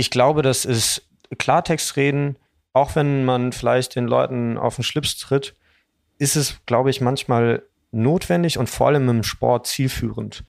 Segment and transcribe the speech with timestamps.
[0.00, 1.06] ich glaube, das ist
[1.36, 2.36] Klartext reden,
[2.72, 5.54] auch wenn man vielleicht den Leuten auf den Schlips tritt,
[6.16, 10.44] ist es, glaube ich, manchmal notwendig und vor allem im Sport zielführend.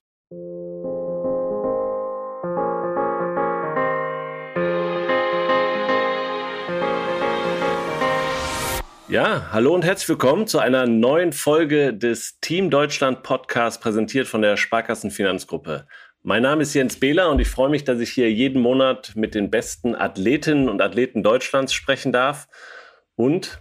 [9.08, 14.40] Ja, hallo und herzlich willkommen zu einer neuen Folge des Team Deutschland Podcast, präsentiert von
[14.40, 15.86] der Sparkassen Finanzgruppe.
[16.24, 19.34] Mein Name ist Jens Behler und ich freue mich, dass ich hier jeden Monat mit
[19.34, 22.46] den besten Athletinnen und Athleten Deutschlands sprechen darf
[23.16, 23.60] und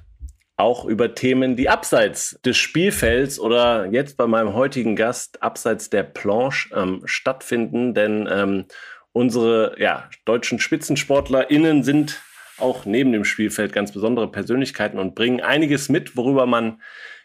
[0.58, 6.04] auch über Themen, die abseits des Spielfelds oder jetzt bei meinem heutigen Gast abseits der
[6.04, 7.96] Planche ähm, stattfinden.
[7.96, 8.66] Denn ähm,
[9.12, 12.22] unsere ja, deutschen SpitzensportlerInnen sind
[12.60, 16.80] auch neben dem Spielfeld ganz besondere Persönlichkeiten und bringen einiges mit, worüber man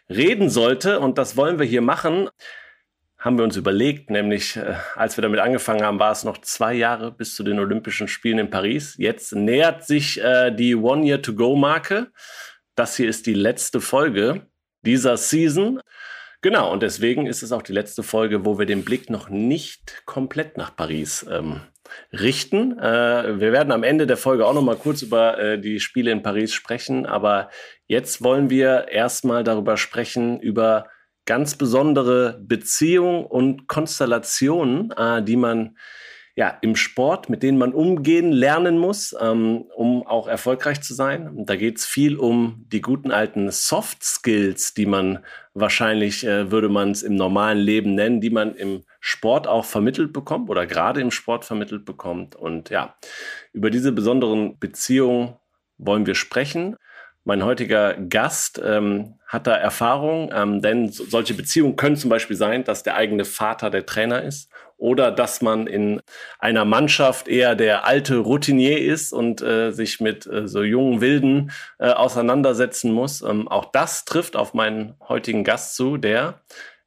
[0.09, 0.99] reden sollte.
[0.99, 2.27] Und das wollen wir hier machen.
[3.27, 6.73] Haben wir uns überlegt, nämlich äh, als wir damit angefangen haben, war es noch zwei
[6.73, 8.95] Jahre bis zu den Olympischen Spielen in Paris.
[8.97, 12.07] Jetzt nähert sich äh, die One-Year-to-Go-Marke.
[12.75, 14.47] Das hier ist die letzte Folge
[14.85, 15.81] dieser Season.
[16.41, 20.03] Genau, und deswegen ist es auch die letzte Folge, wo wir den Blick noch nicht
[20.05, 21.59] komplett nach Paris ähm,
[22.13, 22.79] richten.
[22.79, 26.11] Äh, wir werden am Ende der Folge auch noch mal kurz über äh, die Spiele
[26.11, 27.49] in Paris sprechen, aber
[27.87, 30.87] jetzt wollen wir erstmal darüber sprechen, über
[31.27, 35.77] ganz besondere Beziehungen und Konstellationen, äh, die man
[36.37, 41.27] ja, im Sport, mit denen man umgehen lernen muss, ähm, um auch erfolgreich zu sein.
[41.27, 45.25] Und da geht es viel um die guten alten Soft Skills, die man
[45.55, 50.13] wahrscheinlich, äh, würde man es im normalen Leben nennen, die man im Sport auch vermittelt
[50.13, 52.35] bekommt oder gerade im Sport vermittelt bekommt.
[52.35, 52.95] Und ja,
[53.51, 55.37] über diese besonderen Beziehungen
[55.79, 56.75] wollen wir sprechen.
[57.27, 62.63] Mein heutiger Gast ähm, hat da Erfahrung, ähm, denn solche Beziehungen können zum Beispiel sein,
[62.63, 65.99] dass der eigene Vater der Trainer ist oder dass man in
[66.39, 71.51] einer Mannschaft eher der alte Routinier ist und äh, sich mit äh, so jungen Wilden
[71.79, 73.21] äh, auseinandersetzen muss.
[73.21, 76.39] Ähm, auch das trifft auf meinen heutigen Gast zu, der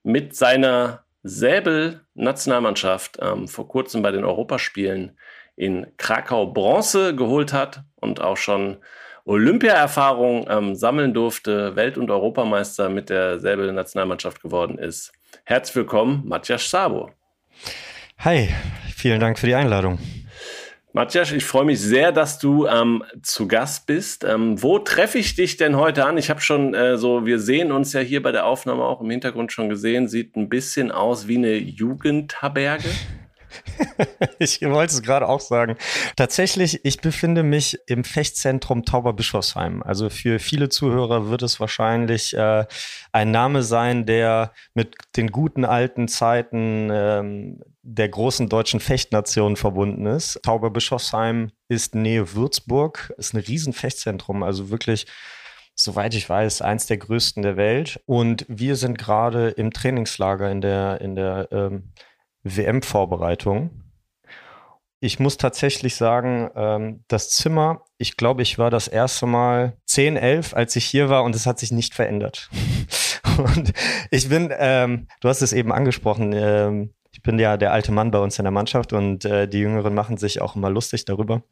[0.03, 5.19] mit seiner Säbel-Nationalmannschaft ähm, vor kurzem bei den Europaspielen
[5.55, 8.79] in Krakau Bronze geholt hat und auch schon
[9.25, 15.13] Olympia-Erfahrung ähm, sammeln durfte, Welt- und Europameister mit der Säbel-Nationalmannschaft geworden ist.
[15.45, 17.11] Herzlich willkommen, Matthias Sabo.
[18.19, 18.49] Hi,
[18.95, 19.99] vielen Dank für die Einladung.
[20.93, 24.25] Matthias, ich freue mich sehr, dass du ähm, zu Gast bist.
[24.25, 26.19] Ähm, wo treffe ich dich denn heute an?
[26.19, 29.09] Ich habe schon äh, so, wir sehen uns ja hier bei der Aufnahme auch im
[29.09, 32.89] Hintergrund schon gesehen, sieht ein bisschen aus wie eine Jugendherberge.
[34.39, 35.77] ich wollte es gerade auch sagen.
[36.17, 39.83] Tatsächlich, ich befinde mich im Fechtzentrum Tauberbischofsheim.
[39.83, 42.67] Also für viele Zuhörer wird es wahrscheinlich äh,
[43.13, 50.07] ein Name sein, der mit den guten alten Zeiten ähm, der großen deutschen Fechtnation verbunden
[50.07, 50.41] ist.
[50.43, 55.07] Tauberbischofsheim ist Nähe Würzburg, ist ein riesen Fechtzentrum, also wirklich
[55.75, 58.01] soweit ich weiß, eins der größten der Welt.
[58.07, 61.93] Und wir sind gerade im Trainingslager in der, in der ähm,
[62.43, 63.71] WM-Vorbereitung.
[65.03, 70.17] Ich muss tatsächlich sagen, ähm, das Zimmer, ich glaube, ich war das erste Mal 10,
[70.17, 72.51] 11, als ich hier war und es hat sich nicht verändert.
[73.39, 73.73] und
[74.11, 78.11] ich bin, ähm, du hast es eben angesprochen, ähm, ich bin ja der alte Mann
[78.11, 81.43] bei uns in der Mannschaft und äh, die Jüngeren machen sich auch immer lustig darüber.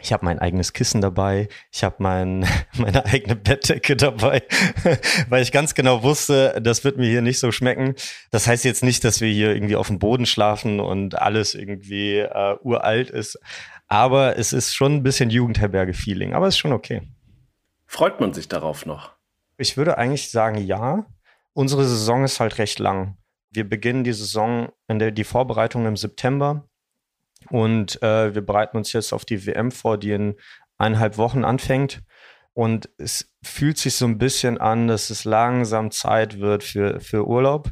[0.00, 2.46] Ich habe mein eigenes Kissen dabei, ich habe mein,
[2.78, 4.42] meine eigene Bettdecke dabei,
[5.28, 7.94] weil ich ganz genau wusste, das wird mir hier nicht so schmecken.
[8.30, 12.18] Das heißt jetzt nicht, dass wir hier irgendwie auf dem Boden schlafen und alles irgendwie
[12.18, 13.40] äh, uralt ist,
[13.88, 17.02] aber es ist schon ein bisschen Jugendherberge-Feeling, aber ist schon okay.
[17.86, 19.12] Freut man sich darauf noch?
[19.56, 21.06] Ich würde eigentlich sagen, ja.
[21.54, 23.16] Unsere Saison ist halt recht lang.
[23.50, 26.67] Wir beginnen die Saison in der die Vorbereitung im September
[27.50, 30.36] und äh, wir bereiten uns jetzt auf die WM vor, die in
[30.78, 32.02] eineinhalb Wochen anfängt.
[32.54, 37.26] Und es fühlt sich so ein bisschen an, dass es langsam Zeit wird für, für
[37.26, 37.70] Urlaub.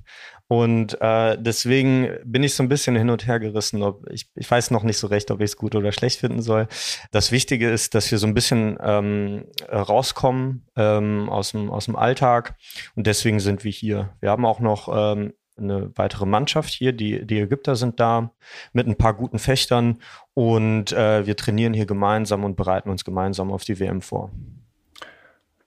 [0.48, 3.82] Und äh, deswegen bin ich so ein bisschen hin und her gerissen.
[3.82, 6.41] Ob ich, ich weiß noch nicht so recht, ob ich es gut oder schlecht finden
[6.41, 6.69] soll.
[7.10, 11.96] Das Wichtige ist, dass wir so ein bisschen ähm, rauskommen ähm, aus, dem, aus dem
[11.96, 12.55] Alltag.
[12.94, 14.14] Und deswegen sind wir hier.
[14.20, 16.93] Wir haben auch noch ähm, eine weitere Mannschaft hier.
[16.93, 18.31] Die, die Ägypter sind da
[18.73, 19.99] mit ein paar guten Fechtern
[20.35, 24.31] und äh, wir trainieren hier gemeinsam und bereiten uns gemeinsam auf die WM vor.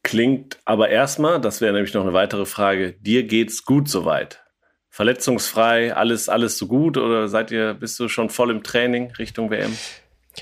[0.03, 4.43] Klingt aber erstmal, das wäre nämlich noch eine weitere Frage, dir geht's gut soweit.
[4.89, 9.51] Verletzungsfrei, alles, alles so gut oder seid ihr, bist du schon voll im Training Richtung
[9.51, 9.71] WM?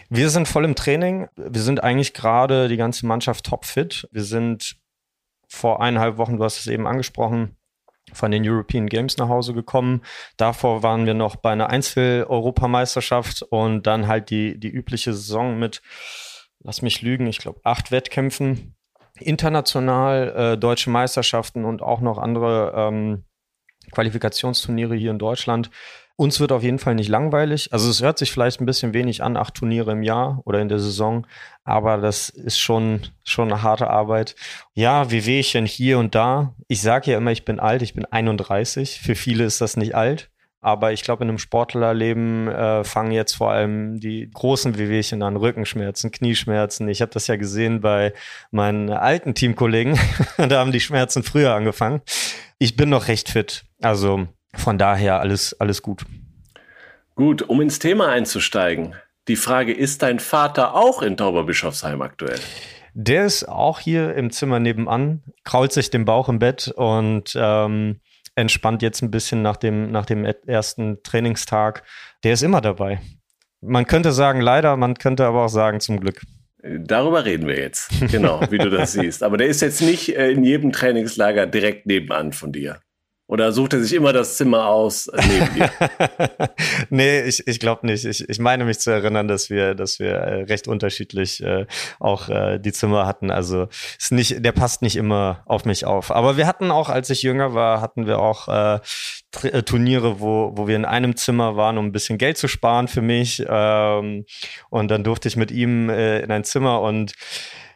[0.09, 1.27] Wir sind voll im Training.
[1.35, 4.07] Wir sind eigentlich gerade die ganze Mannschaft topfit.
[4.11, 4.77] Wir sind
[5.47, 7.56] vor eineinhalb Wochen, du hast es eben angesprochen,
[8.13, 10.01] von den European Games nach Hause gekommen.
[10.37, 15.81] Davor waren wir noch bei einer Einzel-Europameisterschaft und dann halt die, die übliche Saison mit,
[16.59, 18.73] lass mich lügen, ich glaube, acht Wettkämpfen.
[19.19, 23.23] International, äh, deutsche Meisterschaften und auch noch andere ähm,
[23.91, 25.71] Qualifikationsturniere hier in Deutschland.
[26.19, 27.71] Uns wird auf jeden Fall nicht langweilig.
[27.71, 30.67] Also es hört sich vielleicht ein bisschen wenig an, acht Turniere im Jahr oder in
[30.67, 31.27] der Saison,
[31.63, 34.35] aber das ist schon, schon eine harte Arbeit.
[34.73, 36.55] Ja, wie Wehchen hier und da.
[36.67, 38.99] Ich sage ja immer, ich bin alt, ich bin 31.
[38.99, 40.31] Für viele ist das nicht alt.
[40.59, 45.35] Aber ich glaube, in einem Sportlerleben äh, fangen jetzt vor allem die großen Wehwehchen an,
[45.35, 46.89] Rückenschmerzen, Knieschmerzen.
[46.89, 48.11] Ich habe das ja gesehen bei
[48.49, 49.99] meinen alten Teamkollegen.
[50.37, 52.01] da haben die Schmerzen früher angefangen.
[52.57, 53.65] Ich bin noch recht fit.
[53.81, 56.03] Also von daher alles, alles gut.
[57.15, 58.95] Gut, um ins Thema einzusteigen.
[59.27, 62.39] Die Frage, ist dein Vater auch in Tauberbischofsheim aktuell?
[62.93, 67.99] Der ist auch hier im Zimmer nebenan, krault sich den Bauch im Bett und ähm,
[68.35, 71.83] entspannt jetzt ein bisschen nach dem, nach dem ersten Trainingstag.
[72.23, 72.99] Der ist immer dabei.
[73.61, 76.21] Man könnte sagen, leider, man könnte aber auch sagen, zum Glück.
[76.63, 79.23] Darüber reden wir jetzt, genau, wie du das siehst.
[79.23, 82.79] Aber der ist jetzt nicht äh, in jedem Trainingslager direkt nebenan von dir.
[83.27, 85.69] Oder sucht er sich immer das Zimmer aus äh, neben dir?
[86.89, 88.05] nee, ich, ich glaube nicht.
[88.05, 91.65] Ich, ich meine mich zu erinnern, dass wir, dass wir äh, recht unterschiedlich äh,
[91.99, 93.29] auch äh, die Zimmer hatten.
[93.29, 93.67] Also
[93.99, 96.09] ist nicht, der passt nicht immer auf mich auf.
[96.09, 98.79] Aber wir hatten auch, als ich jünger war, hatten wir auch äh,
[99.43, 102.87] äh, Turniere, wo, wo wir in einem Zimmer waren, um ein bisschen Geld zu sparen
[102.87, 103.43] für mich.
[103.45, 104.25] Ähm,
[104.69, 107.11] und dann durfte ich mit ihm äh, in ein Zimmer und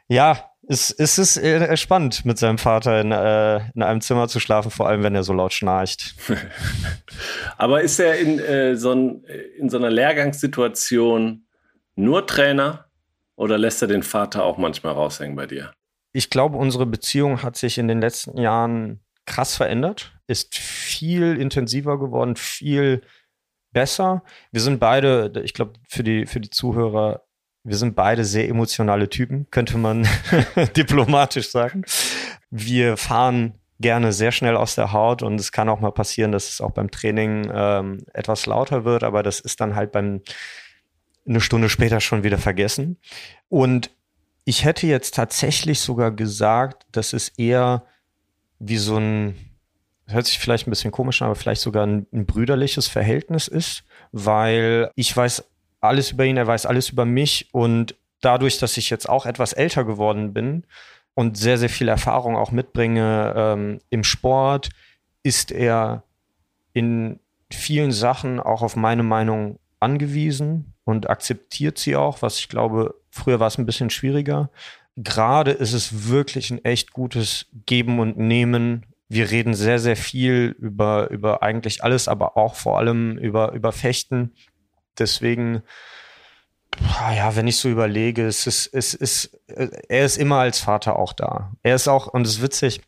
[0.07, 4.39] ja, es, es ist äh, spannend, mit seinem Vater in, äh, in einem Zimmer zu
[4.39, 6.15] schlafen, vor allem wenn er so laut schnarcht.
[7.57, 9.23] Aber ist er in, äh, so ein,
[9.57, 11.45] in so einer Lehrgangssituation
[11.95, 12.85] nur Trainer
[13.35, 15.73] oder lässt er den Vater auch manchmal raushängen bei dir?
[16.13, 21.99] Ich glaube, unsere Beziehung hat sich in den letzten Jahren krass verändert, ist viel intensiver
[21.99, 23.01] geworden, viel
[23.73, 24.23] besser.
[24.51, 27.23] Wir sind beide, ich glaube, für die, für die Zuhörer
[27.63, 30.07] wir sind beide sehr emotionale Typen, könnte man
[30.75, 31.83] diplomatisch sagen.
[32.49, 36.49] Wir fahren gerne sehr schnell aus der Haut und es kann auch mal passieren, dass
[36.49, 40.21] es auch beim Training ähm, etwas lauter wird, aber das ist dann halt beim
[41.27, 42.97] eine Stunde später schon wieder vergessen.
[43.49, 43.91] Und
[44.43, 47.83] ich hätte jetzt tatsächlich sogar gesagt, dass es eher
[48.59, 49.35] wie so ein,
[50.07, 53.83] hört sich vielleicht ein bisschen komisch an, aber vielleicht sogar ein, ein brüderliches Verhältnis ist,
[54.11, 55.50] weil ich weiß
[55.81, 59.53] alles über ihn, er weiß alles über mich und dadurch, dass ich jetzt auch etwas
[59.53, 60.63] älter geworden bin
[61.15, 64.69] und sehr, sehr viel Erfahrung auch mitbringe ähm, im Sport,
[65.23, 66.03] ist er
[66.73, 67.19] in
[67.51, 73.39] vielen Sachen auch auf meine Meinung angewiesen und akzeptiert sie auch, was ich glaube, früher
[73.39, 74.49] war es ein bisschen schwieriger.
[74.95, 78.85] Gerade ist es wirklich ein echt gutes Geben und Nehmen.
[79.09, 83.71] Wir reden sehr, sehr viel über, über eigentlich alles, aber auch vor allem über, über
[83.71, 84.31] Fechten
[84.99, 85.63] deswegen,
[86.79, 91.13] ja, wenn ich so überlege, es ist, es ist, er ist immer als Vater auch
[91.13, 91.51] da.
[91.63, 92.81] Er ist auch, und es ist witzig,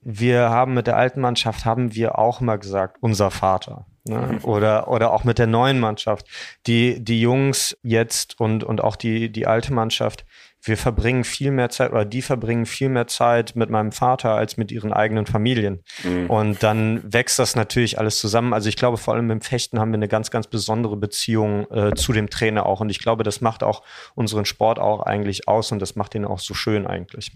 [0.00, 3.86] wir haben mit der alten Mannschaft, haben wir auch immer gesagt, unser Vater.
[4.04, 4.38] Ne?
[4.40, 4.44] Mhm.
[4.44, 6.26] Oder, oder auch mit der neuen Mannschaft.
[6.66, 10.24] Die, die Jungs jetzt und, und auch die, die alte Mannschaft,
[10.62, 14.56] wir verbringen viel mehr Zeit oder die verbringen viel mehr Zeit mit meinem Vater als
[14.56, 15.82] mit ihren eigenen Familien.
[16.02, 16.28] Mhm.
[16.28, 18.52] Und dann wächst das natürlich alles zusammen.
[18.52, 21.94] Also ich glaube, vor allem im Fechten haben wir eine ganz, ganz besondere Beziehung äh,
[21.94, 22.80] zu dem Trainer auch.
[22.80, 23.82] Und ich glaube, das macht auch
[24.14, 27.32] unseren Sport auch eigentlich aus und das macht ihn auch so schön eigentlich.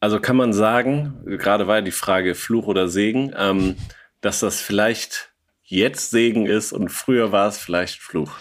[0.00, 3.76] Also kann man sagen, gerade war ja die Frage Fluch oder Segen, ähm,
[4.20, 5.31] dass das vielleicht
[5.64, 8.32] jetzt Segen ist und früher war es vielleicht Fluch.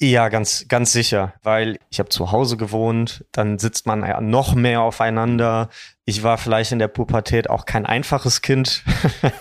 [0.00, 4.54] Ja, ganz, ganz sicher, weil ich habe zu Hause gewohnt, dann sitzt man ja noch
[4.54, 5.68] mehr aufeinander.
[6.04, 8.84] Ich war vielleicht in der Pubertät auch kein einfaches Kind.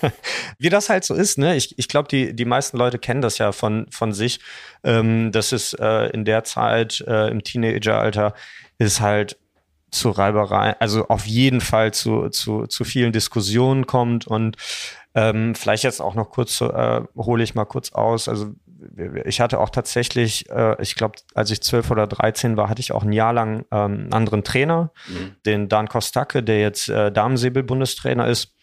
[0.59, 1.55] Wie das halt so ist, ne?
[1.55, 4.39] Ich, ich glaube, die, die meisten Leute kennen das ja von, von sich.
[4.83, 8.33] Ähm, dass es äh, in der Zeit äh, im Teenageralter
[8.77, 9.37] ist halt
[9.91, 14.57] zu Reibereien, also auf jeden Fall zu, zu, zu vielen Diskussionen kommt und
[15.15, 18.27] ähm, vielleicht jetzt auch noch kurz, äh, hole ich mal kurz aus.
[18.27, 18.53] Also
[19.23, 22.91] ich hatte auch tatsächlich, äh, ich glaube, als ich zwölf oder dreizehn war, hatte ich
[22.91, 25.35] auch ein Jahr lang ähm, einen anderen Trainer, mhm.
[25.45, 28.53] den Dan Kostacke, der jetzt äh, Damensäbel-Bundestrainer ist,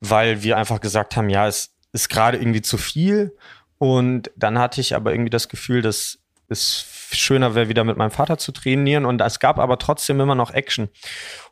[0.00, 3.36] weil wir einfach gesagt haben, ja, es ist gerade irgendwie zu viel.
[3.76, 6.21] Und dann hatte ich aber irgendwie das Gefühl, dass
[6.52, 9.04] es schöner wäre, wieder mit meinem Vater zu trainieren.
[9.04, 10.88] Und es gab aber trotzdem immer noch Action.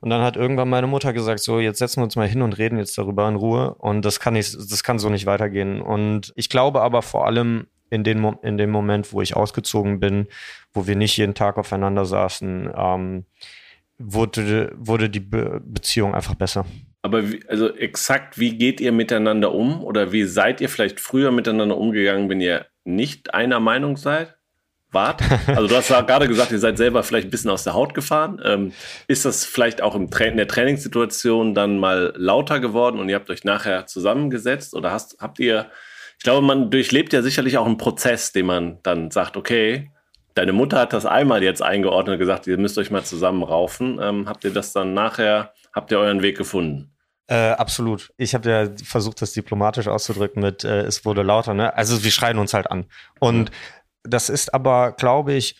[0.00, 2.58] Und dann hat irgendwann meine Mutter gesagt, so, jetzt setzen wir uns mal hin und
[2.58, 3.74] reden jetzt darüber in Ruhe.
[3.74, 5.80] Und das kann nicht, das kann so nicht weitergehen.
[5.82, 10.28] Und ich glaube aber vor allem in, den, in dem Moment, wo ich ausgezogen bin,
[10.72, 13.24] wo wir nicht jeden Tag aufeinander saßen, ähm,
[13.98, 16.64] wurde, wurde die Be Beziehung einfach besser.
[17.02, 21.32] Aber wie, also exakt, wie geht ihr miteinander um oder wie seid ihr vielleicht früher
[21.32, 24.36] miteinander umgegangen, wenn ihr nicht einer Meinung seid?
[24.92, 25.22] Wart?
[25.46, 27.94] Also du hast ja gerade gesagt, ihr seid selber vielleicht ein bisschen aus der Haut
[27.94, 28.40] gefahren.
[28.44, 28.72] Ähm,
[29.06, 33.14] ist das vielleicht auch im Tra in der Trainingssituation dann mal lauter geworden und ihr
[33.14, 35.66] habt euch nachher zusammengesetzt oder hast, habt ihr,
[36.18, 39.90] ich glaube, man durchlebt ja sicherlich auch einen Prozess, den man dann sagt, okay,
[40.34, 43.98] deine Mutter hat das einmal jetzt eingeordnet und gesagt, ihr müsst euch mal zusammenraufen.
[44.02, 46.90] Ähm, habt ihr das dann nachher, habt ihr euren Weg gefunden?
[47.30, 48.12] Äh, absolut.
[48.16, 51.76] Ich habe ja versucht, das diplomatisch auszudrücken mit, äh, es wurde lauter, ne?
[51.76, 52.86] Also wir schreien uns halt an.
[53.20, 53.52] Und
[54.02, 55.56] das ist aber, glaube ich,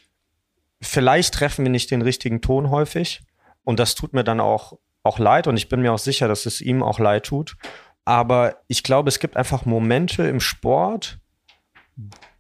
[0.81, 3.23] vielleicht treffen wir nicht den richtigen Ton häufig.
[3.65, 5.47] Und das tut mir dann auch, auch leid.
[5.47, 7.57] Und ich bin mir auch sicher, dass es ihm auch leid tut.
[8.05, 11.19] Aber ich glaube, es gibt einfach Momente im Sport,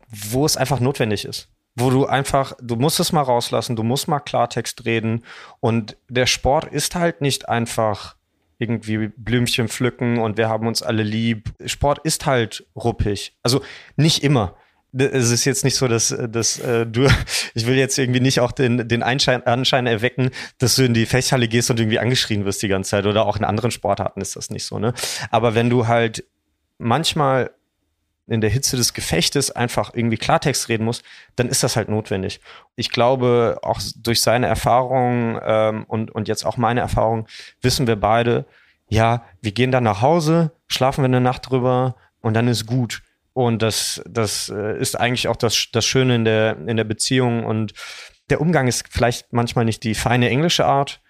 [0.08, 1.48] wo es einfach notwendig ist.
[1.76, 5.24] Wo du einfach, du musst es mal rauslassen, du musst mal Klartext reden.
[5.60, 8.16] Und der Sport ist halt nicht einfach
[8.58, 11.50] irgendwie Blümchen pflücken und wir haben uns alle lieb.
[11.64, 13.34] Sport ist halt ruppig.
[13.42, 13.62] Also
[13.96, 14.54] nicht immer.
[14.92, 17.06] Es ist jetzt nicht so, dass, dass äh, du,
[17.54, 21.06] ich will jetzt irgendwie nicht auch den, den Einschein, Anschein erwecken, dass du in die
[21.06, 23.06] Fechhalle gehst und irgendwie angeschrien wirst die ganze Zeit.
[23.06, 24.92] Oder auch in anderen Sportarten ist das nicht so, ne?
[25.30, 26.24] Aber wenn du halt
[26.78, 27.50] manchmal
[28.30, 31.02] in der Hitze des Gefechtes einfach irgendwie Klartext reden muss,
[31.34, 32.40] dann ist das halt notwendig.
[32.76, 37.26] Ich glaube, auch durch seine Erfahrung ähm, und, und jetzt auch meine Erfahrung
[37.60, 38.46] wissen wir beide,
[38.88, 43.02] ja, wir gehen dann nach Hause, schlafen wir eine Nacht drüber und dann ist gut.
[43.32, 47.44] Und das, das äh, ist eigentlich auch das, das Schöne in der, in der Beziehung.
[47.44, 47.72] Und
[48.28, 51.00] der Umgang ist vielleicht manchmal nicht die feine englische Art,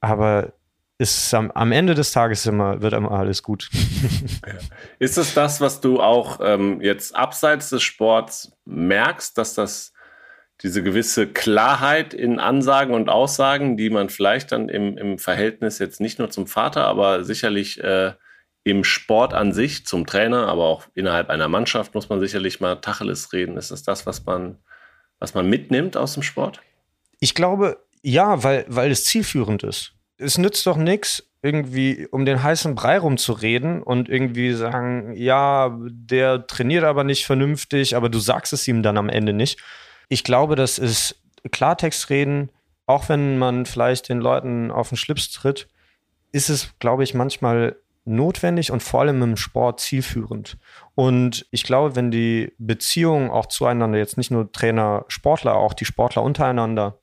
[0.00, 0.52] aber
[0.98, 3.68] ist am, am Ende des Tages immer, wird immer alles gut.
[5.00, 9.92] Ist es das, was du auch ähm, jetzt abseits des Sports merkst, dass das
[10.62, 16.00] diese gewisse Klarheit in Ansagen und Aussagen, die man vielleicht dann im, im Verhältnis jetzt
[16.00, 18.12] nicht nur zum Vater, aber sicherlich äh,
[18.64, 22.76] im Sport an sich, zum Trainer, aber auch innerhalb einer Mannschaft muss man sicherlich mal
[22.76, 23.56] Tacheles reden.
[23.56, 24.58] Ist das das, was man,
[25.18, 26.60] was man mitnimmt aus dem Sport?
[27.20, 32.42] Ich glaube, ja, weil, weil es zielführend ist es nützt doch nichts, irgendwie um den
[32.42, 38.52] heißen Brei rumzureden und irgendwie sagen, ja, der trainiert aber nicht vernünftig, aber du sagst
[38.52, 39.60] es ihm dann am Ende nicht.
[40.08, 42.50] Ich glaube, das ist Klartext reden,
[42.86, 45.68] auch wenn man vielleicht den Leuten auf den Schlips tritt,
[46.32, 50.58] ist es, glaube ich, manchmal notwendig und vor allem im Sport zielführend.
[50.94, 55.86] Und ich glaube, wenn die Beziehungen auch zueinander, jetzt nicht nur Trainer, Sportler, auch die
[55.86, 56.98] Sportler untereinander,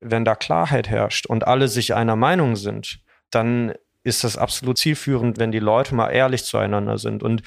[0.00, 3.74] wenn da Klarheit herrscht und alle sich einer Meinung sind, dann
[4.04, 7.22] ist das absolut zielführend, wenn die Leute mal ehrlich zueinander sind.
[7.22, 7.42] Und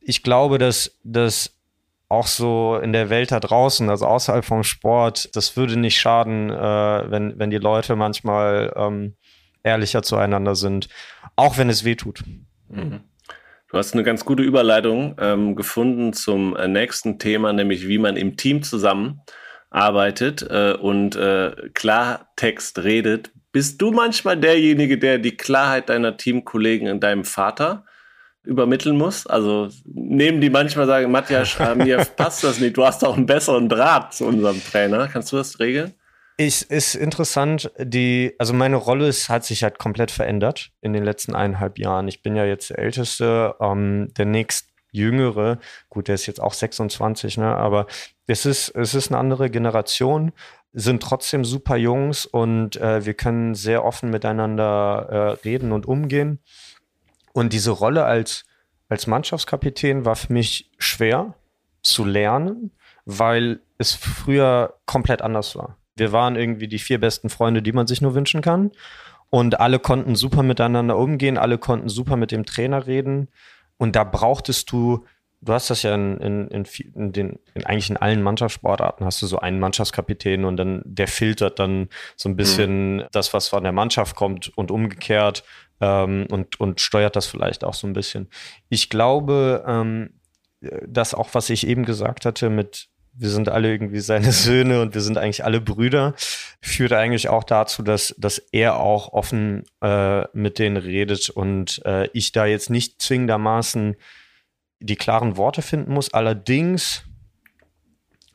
[0.00, 1.56] ich glaube, dass das
[2.08, 6.50] auch so in der Welt da draußen, also außerhalb vom Sport, das würde nicht schaden,
[6.50, 9.16] äh, wenn, wenn die Leute manchmal ähm,
[9.64, 10.88] ehrlicher zueinander sind,
[11.34, 12.22] auch wenn es weh tut.
[12.68, 13.00] Mhm.
[13.68, 18.16] Du hast eine ganz gute Überleitung ähm, gefunden zum äh, nächsten Thema, nämlich wie man
[18.16, 19.20] im Team zusammen
[19.70, 26.86] arbeitet äh, und äh, Klartext redet, bist du manchmal derjenige, der die Klarheit deiner Teamkollegen
[26.86, 27.84] in deinem Vater
[28.44, 29.26] übermitteln muss?
[29.26, 33.68] Also nehmen die manchmal sagen, Matthias, mir passt das nicht, du hast auch einen besseren
[33.68, 35.08] Draht zu unserem Trainer.
[35.08, 35.94] Kannst du das regeln?
[36.36, 41.04] Ich, ist interessant, die, also meine Rolle ist, hat sich halt komplett verändert in den
[41.04, 42.08] letzten eineinhalb Jahren.
[42.08, 45.58] Ich bin ja jetzt der Älteste, ähm, der nächst Jüngere,
[45.90, 47.86] gut, der ist jetzt auch 26, ne, aber
[48.26, 50.32] es ist, es ist eine andere Generation,
[50.72, 56.40] sind trotzdem super Jungs und äh, wir können sehr offen miteinander äh, reden und umgehen.
[57.32, 58.44] Und diese Rolle als,
[58.88, 61.34] als Mannschaftskapitän war für mich schwer
[61.82, 62.72] zu lernen,
[63.04, 65.76] weil es früher komplett anders war.
[65.96, 68.72] Wir waren irgendwie die vier besten Freunde, die man sich nur wünschen kann.
[69.30, 73.28] Und alle konnten super miteinander umgehen, alle konnten super mit dem Trainer reden.
[73.78, 75.04] Und da brauchtest du
[75.44, 79.26] du hast das ja in, in, in, in, den, eigentlich in allen Mannschaftssportarten hast du
[79.26, 83.04] so einen Mannschaftskapitän und dann der filtert dann so ein bisschen mhm.
[83.12, 85.44] das, was von der Mannschaft kommt und umgekehrt
[85.80, 88.28] ähm, und, und steuert das vielleicht auch so ein bisschen.
[88.68, 90.14] Ich glaube, ähm,
[90.86, 94.94] dass auch, was ich eben gesagt hatte mit wir sind alle irgendwie seine Söhne und
[94.94, 96.14] wir sind eigentlich alle Brüder,
[96.60, 102.08] führt eigentlich auch dazu, dass, dass er auch offen äh, mit denen redet und äh,
[102.12, 103.96] ich da jetzt nicht zwingendermaßen
[104.80, 106.12] die klaren Worte finden muss.
[106.12, 107.04] Allerdings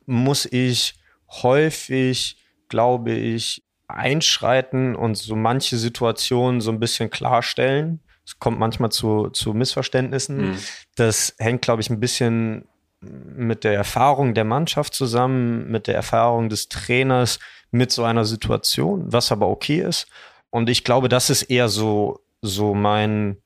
[0.06, 0.94] muss ich
[1.28, 8.00] häufig, glaube ich, einschreiten und so manche Situationen so ein bisschen klarstellen.
[8.24, 10.50] Es kommt manchmal zu, zu Missverständnissen.
[10.50, 10.58] Mhm.
[10.96, 12.64] Das hängt, glaube ich, ein bisschen
[13.00, 17.38] mit der Erfahrung der Mannschaft zusammen, mit der Erfahrung des Trainers
[17.70, 20.06] mit so einer Situation, was aber okay ist.
[20.50, 23.36] Und ich glaube, das ist eher so so mein,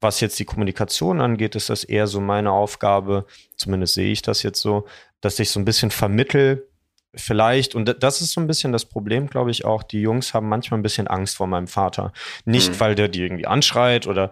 [0.00, 3.26] was jetzt die Kommunikation angeht, ist das eher so meine Aufgabe,
[3.56, 4.86] zumindest sehe ich das jetzt so,
[5.20, 6.66] dass ich so ein bisschen vermittel,
[7.14, 10.48] vielleicht, und das ist so ein bisschen das Problem, glaube ich, auch, die Jungs haben
[10.48, 12.12] manchmal ein bisschen Angst vor meinem Vater.
[12.44, 12.80] Nicht, mhm.
[12.80, 14.30] weil der die irgendwie anschreit oder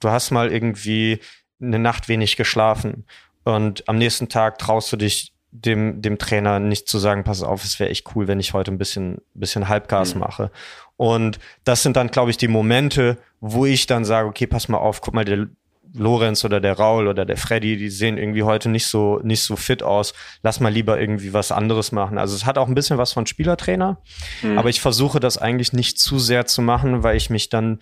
[0.00, 1.20] du hast mal irgendwie
[1.60, 3.06] eine Nacht wenig geschlafen
[3.48, 7.64] und am nächsten Tag traust du dich dem, dem Trainer nicht zu sagen, pass auf,
[7.64, 10.20] es wäre echt cool, wenn ich heute ein bisschen, bisschen Halbgas mhm.
[10.20, 10.50] mache.
[10.98, 14.76] Und das sind dann, glaube ich, die Momente, wo ich dann sage, okay, pass mal
[14.76, 15.46] auf, guck mal, der
[15.94, 19.56] Lorenz oder der Raul oder der Freddy, die sehen irgendwie heute nicht so, nicht so
[19.56, 20.12] fit aus.
[20.42, 22.18] Lass mal lieber irgendwie was anderes machen.
[22.18, 23.96] Also es hat auch ein bisschen was von Spielertrainer,
[24.42, 24.58] mhm.
[24.58, 27.78] aber ich versuche das eigentlich nicht zu sehr zu machen, weil ich mich dann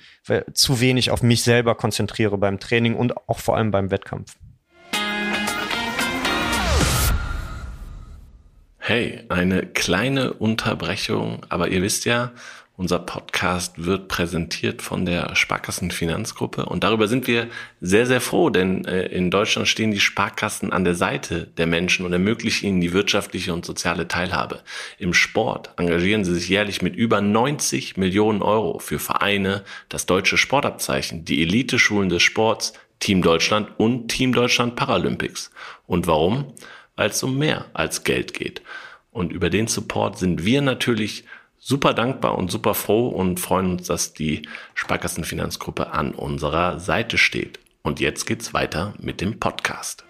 [0.55, 4.37] zu wenig auf mich selber konzentriere beim Training und auch vor allem beim Wettkampf.
[8.89, 12.31] Hey, eine kleine Unterbrechung, aber ihr wisst ja,
[12.77, 17.49] unser Podcast wird präsentiert von der Sparkassen Finanzgruppe und darüber sind wir
[17.81, 22.07] sehr, sehr froh, denn äh, in Deutschland stehen die Sparkassen an der Seite der Menschen
[22.07, 24.61] und ermöglichen ihnen die wirtschaftliche und soziale Teilhabe.
[25.01, 30.37] Im Sport engagieren sie sich jährlich mit über 90 Millionen Euro für Vereine, das deutsche
[30.37, 35.51] Sportabzeichen, die Elite-Schulen des Sports, Team Deutschland und Team Deutschland Paralympics.
[35.89, 36.55] Und warum?
[36.97, 38.63] Es um mehr als Geld geht.
[39.11, 41.25] Und über den Support sind wir natürlich
[41.59, 47.59] super dankbar und super froh und freuen uns, dass die Sparkassenfinanzgruppe an unserer Seite steht.
[47.83, 50.05] Und jetzt geht's weiter mit dem Podcast.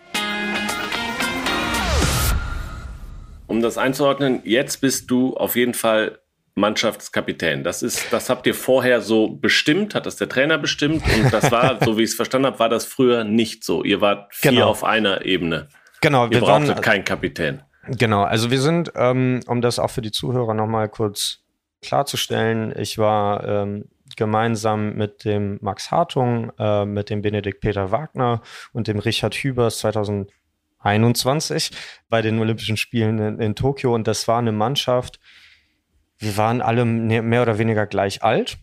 [3.46, 6.18] Um das einzuordnen, jetzt bist du auf jeden Fall
[6.56, 7.64] Mannschaftskapitän.
[7.64, 11.52] Das ist, das habt ihr vorher so bestimmt, hat das der Trainer bestimmt und das
[11.52, 13.84] war, so wie ich es verstanden habe, war das früher nicht so.
[13.84, 14.68] Ihr wart vier genau.
[14.68, 15.68] auf einer Ebene.
[16.00, 17.62] Genau, wir waren keinen Kapitän.
[17.88, 21.44] Genau, also wir sind, ähm, um das auch für die Zuhörer nochmal kurz
[21.82, 23.84] klarzustellen, ich war ähm,
[24.16, 29.78] gemeinsam mit dem Max Hartung, äh, mit dem Benedikt Peter Wagner und dem Richard Hübers
[29.78, 31.70] 2021
[32.08, 35.20] bei den Olympischen Spielen in, in Tokio und das war eine Mannschaft,
[36.18, 38.58] wir waren alle mehr oder weniger gleich alt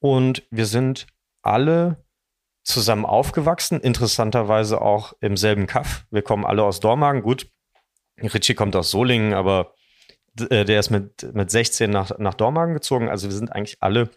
[0.00, 1.06] und wir sind
[1.42, 2.02] alle
[2.68, 6.04] zusammen aufgewachsen, interessanterweise auch im selben Kaff.
[6.10, 7.22] Wir kommen alle aus Dormagen.
[7.22, 7.50] Gut,
[8.22, 9.74] Richie kommt aus Solingen, aber
[10.50, 13.08] äh, der ist mit, mit 16 nach, nach Dormagen gezogen.
[13.08, 14.10] Also wir sind eigentlich alle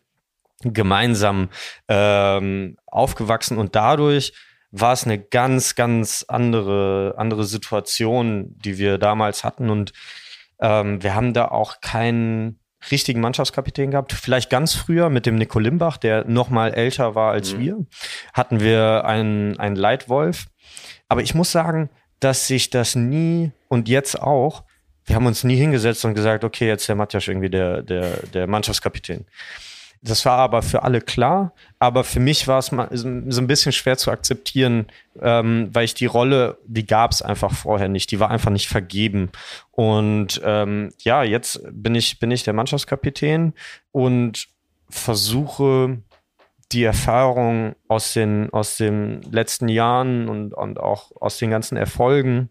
[0.64, 1.50] gemeinsam
[1.88, 4.34] ähm, aufgewachsen und dadurch
[4.70, 9.70] war es eine ganz, ganz andere, andere Situation, die wir damals hatten.
[9.70, 9.94] Und
[10.60, 14.14] ähm, wir haben da auch keinen richtigen Mannschaftskapitän gehabt.
[14.14, 17.60] Vielleicht ganz früher mit dem Nico Limbach, der noch mal älter war als mhm.
[17.60, 17.86] wir,
[18.34, 20.48] hatten wir einen, einen Leitwolf.
[21.10, 21.90] Aber ich muss sagen,
[22.20, 24.64] dass sich das nie und jetzt auch,
[25.06, 28.48] wir haben uns nie hingesetzt und gesagt, okay, jetzt der Matjasch irgendwie der, der, der
[28.48, 29.26] Mannschaftskapitän.
[30.04, 33.72] Das war aber für alle klar, aber für mich war es mal so ein bisschen
[33.72, 34.88] schwer zu akzeptieren,
[35.22, 38.68] ähm, weil ich die Rolle, die gab es einfach vorher nicht, die war einfach nicht
[38.68, 39.32] vergeben.
[39.70, 43.54] Und ähm, ja, jetzt bin ich, bin ich der Mannschaftskapitän
[43.92, 44.48] und
[44.90, 46.00] versuche
[46.72, 52.50] die Erfahrung aus den, aus den letzten Jahren und, und auch aus den ganzen Erfolgen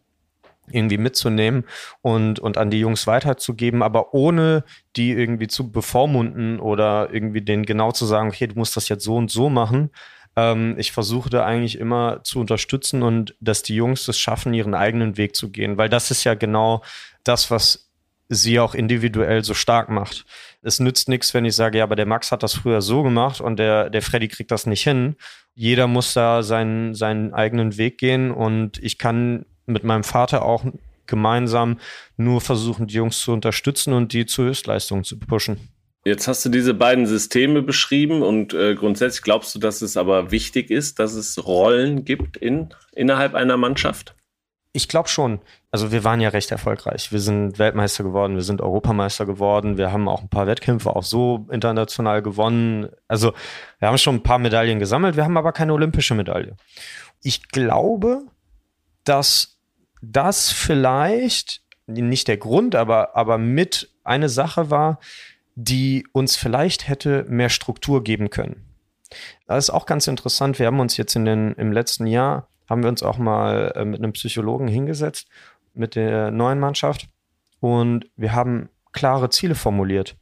[0.73, 1.65] irgendwie mitzunehmen
[2.03, 4.65] und, und an die Jungs weiterzugeben, aber ohne
[4.97, 9.05] die irgendwie zu bevormunden oder irgendwie denen genau zu sagen, okay, du musst das jetzt
[9.05, 9.91] so und so machen.
[10.37, 14.75] Ähm, ich versuche da eigentlich immer zu unterstützen und dass die Jungs es schaffen, ihren
[14.75, 16.83] eigenen Weg zu gehen, weil das ist ja genau
[17.25, 17.91] das, was
[18.31, 20.25] sie auch individuell so stark macht.
[20.63, 23.41] Es nützt nichts, wenn ich sage, ja, aber der Max hat das früher so gemacht
[23.41, 25.17] und der, der Freddy kriegt das nicht hin.
[25.55, 30.65] Jeder muss da seinen, seinen eigenen Weg gehen und ich kann mit meinem Vater auch
[31.07, 31.79] gemeinsam
[32.17, 35.69] nur versuchen, die Jungs zu unterstützen und die zu Höchstleistungen zu pushen.
[36.05, 40.31] Jetzt hast du diese beiden Systeme beschrieben und äh, grundsätzlich glaubst du, dass es aber
[40.31, 44.15] wichtig ist, dass es Rollen gibt in, innerhalb einer Mannschaft?
[44.73, 45.41] Ich glaube schon.
[45.71, 47.13] Also wir waren ja recht erfolgreich.
[47.13, 51.03] Wir sind Weltmeister geworden, wir sind Europameister geworden, wir haben auch ein paar Wettkämpfe auch
[51.03, 52.89] so international gewonnen.
[53.07, 53.33] Also
[53.79, 56.57] wir haben schon ein paar Medaillen gesammelt, wir haben aber keine olympische Medaille.
[57.23, 58.23] Ich glaube,
[59.05, 59.60] dass
[60.01, 65.01] das vielleicht nicht der Grund, aber, aber mit eine Sache war,
[65.55, 68.65] die uns vielleicht hätte mehr Struktur geben können.
[69.47, 70.59] Das ist auch ganz interessant.
[70.59, 73.85] Wir haben uns jetzt in den, im letzten Jahr, haben wir uns auch mal äh,
[73.85, 75.29] mit einem Psychologen hingesetzt,
[75.75, 77.09] mit der neuen Mannschaft
[77.59, 80.17] und wir haben klare Ziele formuliert.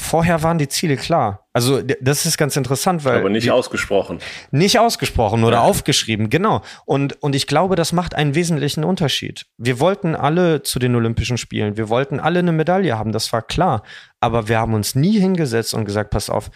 [0.00, 1.46] Vorher waren die Ziele klar.
[1.52, 3.18] Also das ist ganz interessant, weil.
[3.18, 4.18] Aber nicht die, ausgesprochen.
[4.50, 5.62] Nicht ausgesprochen oder ja.
[5.62, 6.62] aufgeschrieben, genau.
[6.86, 9.46] Und, und ich glaube, das macht einen wesentlichen Unterschied.
[9.58, 13.42] Wir wollten alle zu den Olympischen Spielen, wir wollten alle eine Medaille haben, das war
[13.42, 13.82] klar.
[14.20, 16.50] Aber wir haben uns nie hingesetzt und gesagt, pass auf,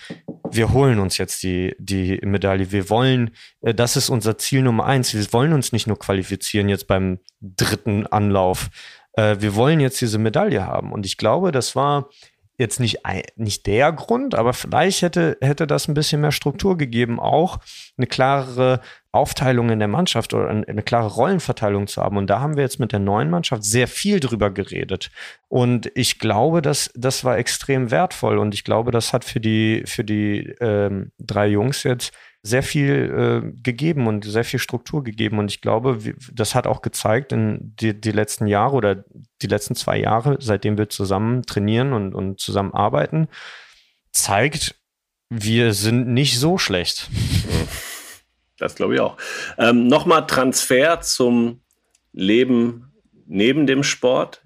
[0.51, 2.73] wir holen uns jetzt die, die Medaille.
[2.73, 3.31] Wir wollen,
[3.61, 5.13] äh, das ist unser Ziel Nummer eins.
[5.13, 8.71] Wir wollen uns nicht nur qualifizieren jetzt beim dritten Anlauf.
[9.15, 10.93] Äh, wir wollen jetzt diese Medaille haben.
[10.93, 12.09] Und ich glaube, das war
[12.57, 13.01] jetzt nicht,
[13.37, 17.59] nicht der Grund, aber vielleicht hätte, hätte das ein bisschen mehr Struktur gegeben, auch
[17.97, 22.17] eine klarere Aufteilung in der Mannschaft oder eine, klare Rollenverteilung zu haben.
[22.17, 25.11] Und da haben wir jetzt mit der neuen Mannschaft sehr viel drüber geredet.
[25.49, 28.39] Und ich glaube, dass das war extrem wertvoll.
[28.39, 32.13] Und ich glaube, das hat für die, für die ähm, drei Jungs jetzt
[32.47, 35.39] sehr viel äh, gegeben und sehr viel Struktur gegeben.
[35.39, 35.99] Und ich glaube,
[36.31, 39.05] das hat auch gezeigt in die, die letzten Jahre oder
[39.41, 43.29] die letzten zwei Jahre, seitdem wir zusammen trainieren und, und zusammen arbeiten,
[44.13, 44.77] zeigt,
[45.31, 47.09] wir sind nicht so schlecht.
[48.57, 49.17] Das glaube ich auch.
[49.59, 51.61] Ähm, Nochmal Transfer zum
[52.13, 52.93] Leben
[53.27, 54.43] neben dem Sport.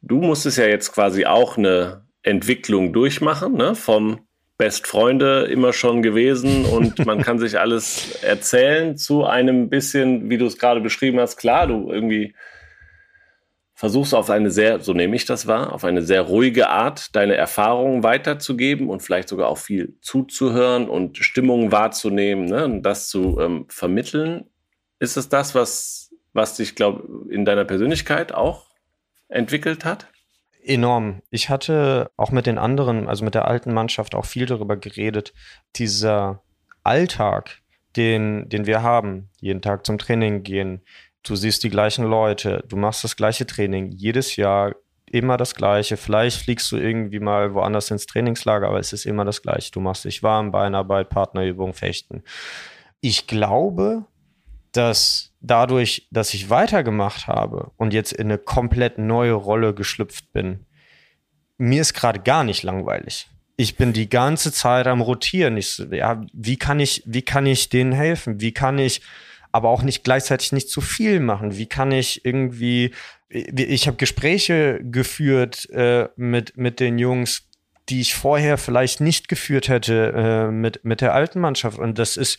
[0.00, 3.76] Du musstest ja jetzt quasi auch eine Entwicklung durchmachen, ne?
[3.76, 4.26] vom
[4.58, 10.38] Best Freunde immer schon gewesen und man kann sich alles erzählen zu einem bisschen, wie
[10.38, 11.36] du es gerade beschrieben hast.
[11.36, 12.34] Klar, du irgendwie
[13.82, 17.34] versuchst auf eine sehr, so nehme ich das wahr, auf eine sehr ruhige Art deine
[17.34, 23.40] Erfahrungen weiterzugeben und vielleicht sogar auch viel zuzuhören und Stimmungen wahrzunehmen ne, und das zu
[23.40, 24.44] ähm, vermitteln.
[25.00, 28.66] Ist es das, was, was dich, glaube in deiner Persönlichkeit auch
[29.28, 30.11] entwickelt hat?
[30.64, 31.22] Enorm.
[31.30, 35.32] Ich hatte auch mit den anderen, also mit der alten Mannschaft auch viel darüber geredet.
[35.76, 36.42] Dieser
[36.84, 37.62] Alltag,
[37.96, 40.82] den, den wir haben, jeden Tag zum Training gehen,
[41.24, 44.74] du siehst die gleichen Leute, du machst das gleiche Training, jedes Jahr
[45.10, 45.96] immer das gleiche.
[45.96, 49.70] Vielleicht fliegst du irgendwie mal woanders ins Trainingslager, aber es ist immer das gleiche.
[49.70, 52.22] Du machst dich warm, Beinarbeit, Partnerübung, Fechten.
[53.00, 54.06] Ich glaube,
[54.72, 60.66] dass dadurch, dass ich weitergemacht habe und jetzt in eine komplett neue Rolle geschlüpft bin,
[61.58, 63.28] mir ist gerade gar nicht langweilig.
[63.56, 65.56] Ich bin die ganze Zeit am rotieren.
[65.56, 68.40] Ich, ja, wie kann ich, wie kann ich denen helfen?
[68.40, 69.02] Wie kann ich,
[69.50, 71.56] aber auch nicht gleichzeitig nicht zu viel machen?
[71.58, 72.92] Wie kann ich irgendwie,
[73.28, 77.48] ich habe Gespräche geführt äh, mit, mit den Jungs,
[77.88, 81.78] die ich vorher vielleicht nicht geführt hätte äh, mit, mit der alten Mannschaft.
[81.78, 82.38] Und das ist,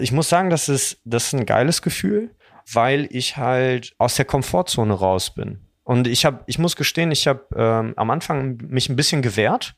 [0.00, 2.30] ich muss sagen, das ist, das ist ein geiles Gefühl,
[2.72, 5.60] weil ich halt aus der Komfortzone raus bin.
[5.84, 9.76] Und ich habe, ich muss gestehen, ich habe ähm, am Anfang mich ein bisschen gewehrt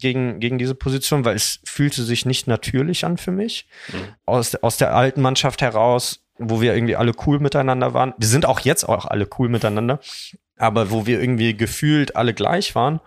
[0.00, 3.68] gegen, gegen diese Position, weil es fühlte sich nicht natürlich an für mich.
[3.88, 4.14] Mhm.
[4.24, 8.14] Aus, aus der alten Mannschaft heraus, wo wir irgendwie alle cool miteinander waren.
[8.16, 10.00] Wir sind auch jetzt auch alle cool miteinander,
[10.56, 13.00] aber wo wir irgendwie gefühlt alle gleich waren.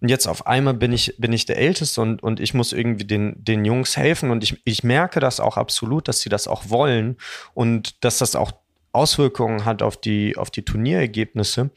[0.00, 3.04] Und jetzt auf einmal bin ich, bin ich der Älteste und, und ich muss irgendwie
[3.04, 4.30] den, den Jungs helfen.
[4.30, 7.16] Und ich, ich merke das auch absolut, dass sie das auch wollen
[7.54, 8.52] und dass das auch
[8.92, 11.70] Auswirkungen hat auf die, auf die Turnierergebnisse.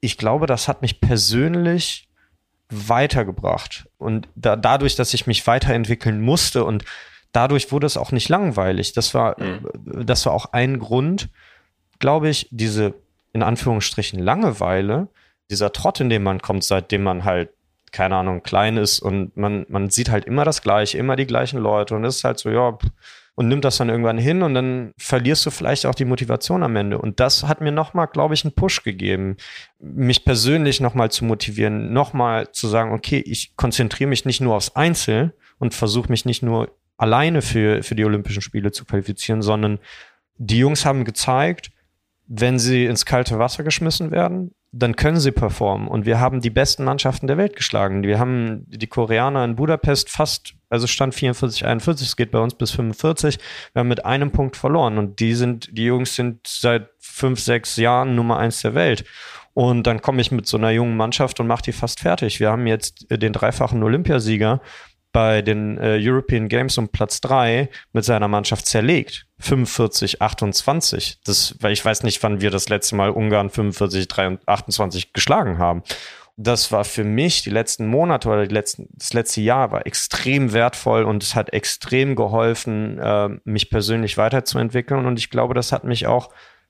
[0.00, 2.08] Ich glaube, das hat mich persönlich
[2.68, 3.88] weitergebracht.
[3.98, 6.84] Und da, dadurch, dass ich mich weiterentwickeln musste und
[7.32, 8.92] dadurch wurde es auch nicht langweilig.
[8.92, 10.06] Das war, mhm.
[10.06, 11.28] das war auch ein Grund,
[11.98, 12.94] glaube ich, diese
[13.32, 15.08] in Anführungsstrichen Langeweile
[15.50, 17.50] dieser Trott, in dem man kommt, seitdem man halt,
[17.92, 21.58] keine Ahnung, klein ist und man, man sieht halt immer das Gleiche, immer die gleichen
[21.58, 22.76] Leute und es ist halt so, ja,
[23.36, 26.74] und nimmt das dann irgendwann hin und dann verlierst du vielleicht auch die Motivation am
[26.74, 26.98] Ende.
[26.98, 29.36] Und das hat mir nochmal, glaube ich, einen Push gegeben,
[29.78, 34.74] mich persönlich nochmal zu motivieren, nochmal zu sagen, okay, ich konzentriere mich nicht nur aufs
[34.74, 39.80] Einzel und versuche mich nicht nur alleine für, für die Olympischen Spiele zu qualifizieren, sondern
[40.38, 41.70] die Jungs haben gezeigt,
[42.26, 45.88] wenn sie ins kalte Wasser geschmissen werden, dann können sie performen.
[45.88, 48.02] Und wir haben die besten Mannschaften der Welt geschlagen.
[48.02, 52.54] Wir haben die Koreaner in Budapest fast, also stand 44, 41, es geht bei uns
[52.54, 53.38] bis 45.
[53.72, 54.98] Wir haben mit einem Punkt verloren.
[54.98, 59.04] Und die sind, die Jungs sind seit fünf, sechs Jahren Nummer eins der Welt.
[59.54, 62.40] Und dann komme ich mit so einer jungen Mannschaft und mache die fast fertig.
[62.40, 64.60] Wir haben jetzt den dreifachen Olympiasieger
[65.16, 69.26] bei den äh, European Games um Platz drei mit seiner Mannschaft zerlegt.
[69.38, 71.20] 45, 28.
[71.24, 75.56] Das, weil ich weiß nicht, wann wir das letzte Mal Ungarn 45, 23, 28 geschlagen
[75.56, 75.82] haben.
[76.36, 81.04] Das war für mich die letzten Monate oder letzten, das letzte Jahr war extrem wertvoll
[81.04, 85.06] und es hat extrem geholfen, äh, mich persönlich weiterzuentwickeln.
[85.06, 86.28] Und ich glaube, das hat mich auch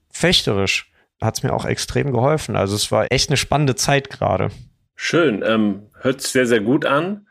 [0.08, 2.54] fechterisch, hat es mir auch extrem geholfen.
[2.54, 4.50] Also es war echt eine spannende Zeit gerade.
[4.94, 7.25] Schön, ähm, hört sich sehr, sehr gut an.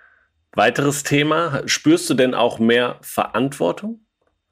[0.55, 4.05] Weiteres Thema, spürst du denn auch mehr Verantwortung?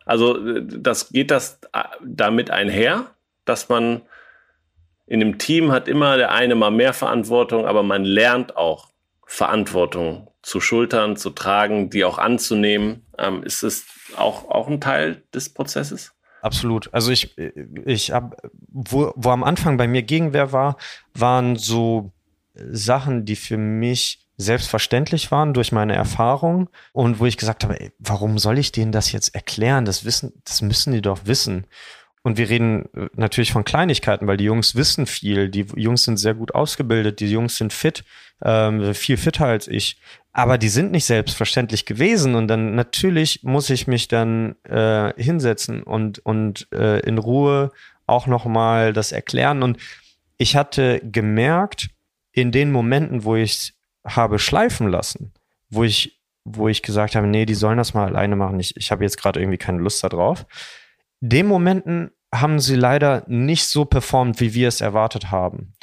[0.06, 4.02] Also das geht das äh, damit einher, dass man
[5.08, 8.90] in einem Team hat immer der eine mal mehr Verantwortung, aber man lernt auch
[9.26, 13.06] Verantwortung zu schultern, zu tragen, die auch anzunehmen.
[13.18, 13.86] Ähm, ist es
[14.18, 16.14] auch, auch ein Teil des Prozesses?
[16.42, 16.94] Absolut.
[16.94, 17.38] Also ich,
[17.86, 18.36] ich habe,
[18.68, 20.78] wo, wo am Anfang bei mir Gegenwehr war,
[21.14, 22.12] waren so
[22.54, 27.92] Sachen, die für mich selbstverständlich waren durch meine Erfahrung und wo ich gesagt habe, ey,
[28.00, 29.86] warum soll ich denen das jetzt erklären?
[29.86, 31.68] Das wissen, das müssen die doch wissen.
[32.24, 36.18] Und wir reden äh, natürlich von Kleinigkeiten, weil die Jungs wissen viel, die Jungs sind
[36.18, 38.06] sehr gut ausgebildet, die Jungs sind fit,
[38.44, 40.00] ähm, viel fitter als ich.
[40.32, 42.36] Aber die sind nicht selbstverständlich gewesen.
[42.36, 47.72] Und dann natürlich muss ich mich dann äh, hinsetzen und, und äh, in Ruhe
[48.08, 49.62] auch nochmal das erklären.
[49.62, 49.78] Und
[50.38, 51.90] ich hatte gemerkt,
[52.32, 53.74] in den Momenten, wo ich
[54.06, 55.34] habe schleifen lassen,
[55.70, 58.60] wo ich, wo ich gesagt habe, nee, die sollen das mal alleine machen.
[58.60, 60.46] Ich, ich habe jetzt gerade irgendwie keine Lust darauf.
[61.22, 65.74] Den Momenten haben sie leider nicht so performt, wie wir es erwartet haben.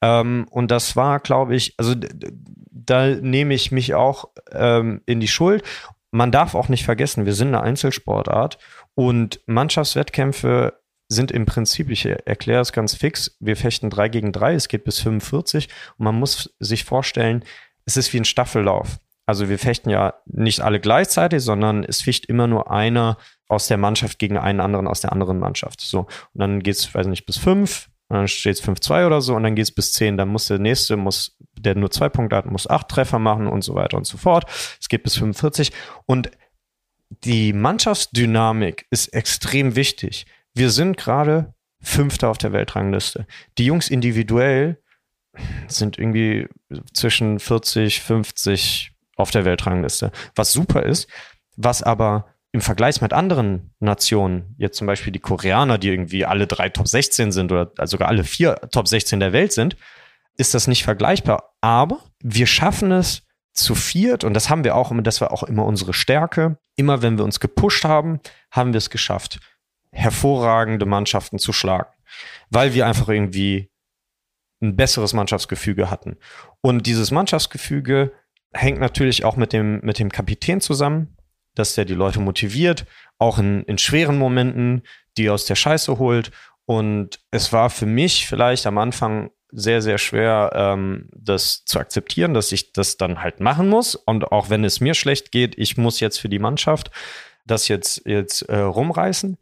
[0.00, 1.94] Ähm, und das war, glaube ich, also
[2.70, 5.62] da nehme ich mich auch ähm, in die Schuld.
[6.10, 8.58] Man darf auch nicht vergessen, wir sind eine Einzelsportart
[8.94, 14.54] und Mannschaftswettkämpfe sind im Prinzip, ich erkläre es ganz fix, wir fechten drei gegen drei,
[14.54, 17.44] es geht bis 45 und man muss sich vorstellen,
[17.88, 18.98] es ist wie ein Staffellauf.
[19.24, 23.16] Also wir fechten ja nicht alle gleichzeitig, sondern es ficht immer nur einer
[23.48, 25.80] aus der Mannschaft gegen einen anderen aus der anderen Mannschaft.
[25.80, 26.00] So.
[26.00, 29.34] Und dann geht es, weiß nicht, bis fünf, und dann steht es 5-2 oder so
[29.34, 30.16] und dann geht es bis 10.
[30.16, 33.62] Dann muss der nächste, muss, der nur zwei Punkte hat, muss acht Treffer machen und
[33.62, 34.46] so weiter und so fort.
[34.80, 35.72] Es geht bis 45.
[36.06, 36.30] Und
[37.24, 40.26] die Mannschaftsdynamik ist extrem wichtig.
[40.54, 43.26] Wir sind gerade Fünfter auf der Weltrangliste.
[43.56, 44.78] Die Jungs individuell
[45.66, 46.48] sind irgendwie
[46.92, 50.12] zwischen 40, 50 auf der Weltrangliste.
[50.34, 51.08] Was super ist,
[51.56, 56.46] was aber im Vergleich mit anderen Nationen, jetzt zum Beispiel die Koreaner, die irgendwie alle
[56.46, 59.76] drei Top 16 sind oder sogar alle vier Top 16 der Welt sind,
[60.36, 61.54] ist das nicht vergleichbar.
[61.60, 63.22] Aber wir schaffen es
[63.52, 66.58] zu viert, und das haben wir auch, das war auch immer unsere Stärke.
[66.76, 68.20] Immer wenn wir uns gepusht haben,
[68.50, 69.40] haben wir es geschafft,
[69.90, 71.90] hervorragende Mannschaften zu schlagen,
[72.50, 73.70] weil wir einfach irgendwie
[74.60, 76.16] ein besseres Mannschaftsgefüge hatten.
[76.60, 78.12] Und dieses Mannschaftsgefüge
[78.52, 81.16] hängt natürlich auch mit dem, mit dem Kapitän zusammen,
[81.54, 82.86] dass der die Leute motiviert,
[83.18, 84.82] auch in, in schweren Momenten,
[85.16, 86.30] die aus der Scheiße holt.
[86.66, 92.34] Und es war für mich vielleicht am Anfang sehr, sehr schwer, ähm, das zu akzeptieren,
[92.34, 93.94] dass ich das dann halt machen muss.
[93.94, 96.90] Und auch wenn es mir schlecht geht, ich muss jetzt für die Mannschaft
[97.46, 99.38] das jetzt, jetzt äh, rumreißen.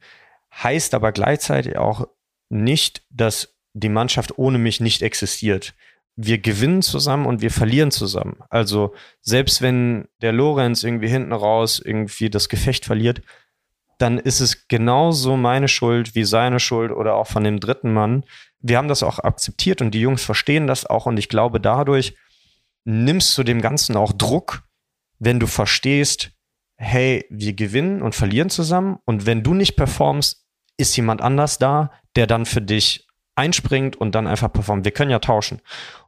[0.62, 2.07] Heißt aber gleichzeitig auch
[2.48, 5.75] nicht, dass die Mannschaft ohne mich nicht existiert
[6.17, 8.39] wir gewinnen zusammen und wir verlieren zusammen.
[8.49, 13.21] Also selbst wenn der Lorenz irgendwie hinten raus irgendwie das Gefecht verliert,
[13.99, 18.25] dann ist es genauso meine Schuld wie seine Schuld oder auch von dem dritten Mann.
[18.61, 22.17] Wir haben das auch akzeptiert und die Jungs verstehen das auch und ich glaube, dadurch
[22.85, 24.62] nimmst du dem Ganzen auch Druck,
[25.19, 26.31] wenn du verstehst,
[26.77, 30.47] hey, wir gewinnen und verlieren zusammen und wenn du nicht performst,
[30.79, 33.06] ist jemand anders da, der dann für dich
[33.37, 34.85] einspringt und dann einfach performt.
[34.85, 35.61] Wir können ja tauschen.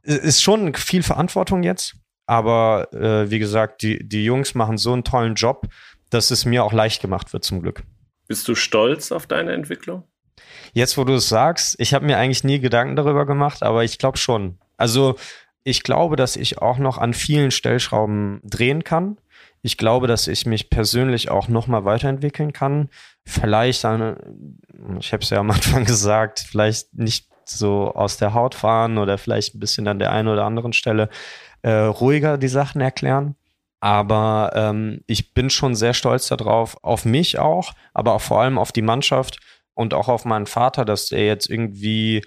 [0.03, 5.03] Ist schon viel Verantwortung jetzt, aber äh, wie gesagt, die, die Jungs machen so einen
[5.03, 5.67] tollen Job,
[6.09, 7.83] dass es mir auch leicht gemacht wird, zum Glück.
[8.27, 10.03] Bist du stolz auf deine Entwicklung?
[10.73, 13.97] Jetzt, wo du es sagst, ich habe mir eigentlich nie Gedanken darüber gemacht, aber ich
[13.97, 14.57] glaube schon.
[14.77, 15.15] Also
[15.63, 19.17] ich glaube, dass ich auch noch an vielen Stellschrauben drehen kann.
[19.61, 22.89] Ich glaube, dass ich mich persönlich auch noch mal weiterentwickeln kann.
[23.25, 24.17] Vielleicht, eine,
[24.99, 29.17] ich habe es ja am Anfang gesagt, vielleicht nicht so aus der Haut fahren oder
[29.17, 31.09] vielleicht ein bisschen an der einen oder anderen Stelle
[31.61, 33.35] äh, ruhiger die Sachen erklären.
[33.81, 38.57] Aber ähm, ich bin schon sehr stolz darauf, auf mich auch, aber auch vor allem
[38.57, 39.39] auf die Mannschaft
[39.73, 42.25] und auch auf meinen Vater, dass er jetzt irgendwie,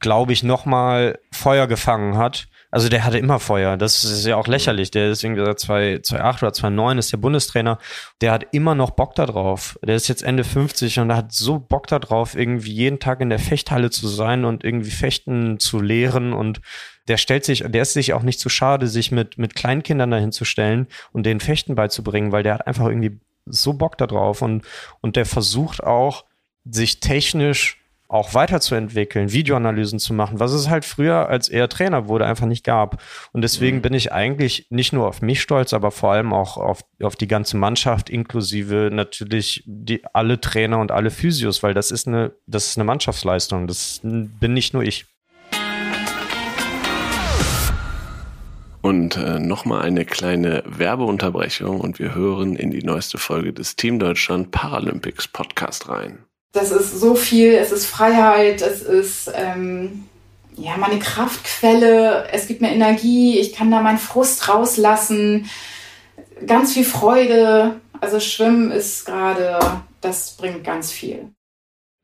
[0.00, 3.76] glaube ich, nochmal Feuer gefangen hat also der hatte immer Feuer.
[3.76, 4.90] Das ist ja auch lächerlich.
[4.90, 7.78] Der ist irgendwie seit 2008 oder 2009 ist der Bundestrainer.
[8.20, 9.78] Der hat immer noch Bock da drauf.
[9.86, 13.30] Der ist jetzt Ende 50 und hat so Bock da drauf, irgendwie jeden Tag in
[13.30, 16.62] der Fechthalle zu sein und irgendwie Fechten zu lehren und
[17.06, 20.32] der stellt sich, der ist sich auch nicht zu schade, sich mit, mit Kleinkindern dahin
[20.32, 24.42] zu stellen und den Fechten beizubringen, weil der hat einfach irgendwie so Bock da drauf
[24.42, 24.64] und,
[25.00, 26.24] und der versucht auch,
[26.64, 32.26] sich technisch auch weiterzuentwickeln, Videoanalysen zu machen, was es halt früher, als er Trainer wurde,
[32.26, 33.02] einfach nicht gab.
[33.32, 33.82] Und deswegen mhm.
[33.82, 37.28] bin ich eigentlich nicht nur auf mich stolz, aber vor allem auch auf, auf die
[37.28, 42.68] ganze Mannschaft, inklusive natürlich die, alle Trainer und alle Physios, weil das ist eine, das
[42.68, 43.66] ist eine Mannschaftsleistung.
[43.66, 45.06] Das bin nicht nur ich.
[48.82, 53.98] Und äh, nochmal eine kleine Werbeunterbrechung und wir hören in die neueste Folge des Team
[53.98, 56.18] Deutschland Paralympics Podcast rein
[56.54, 60.04] das ist so viel, es ist Freiheit, es ist ähm,
[60.56, 65.50] ja meine Kraftquelle, es gibt mir Energie, ich kann da meinen Frust rauslassen,
[66.46, 67.80] ganz viel Freude.
[68.00, 69.58] Also Schwimmen ist gerade,
[70.00, 71.30] das bringt ganz viel.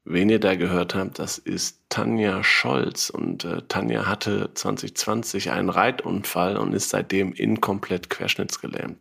[0.04, 3.10] Wen ihr da gehört habt, das ist Tanja Scholz.
[3.10, 8.98] Und äh, Tanja hatte 2020 einen Reitunfall und ist seitdem inkomplett querschnittsgelähmt.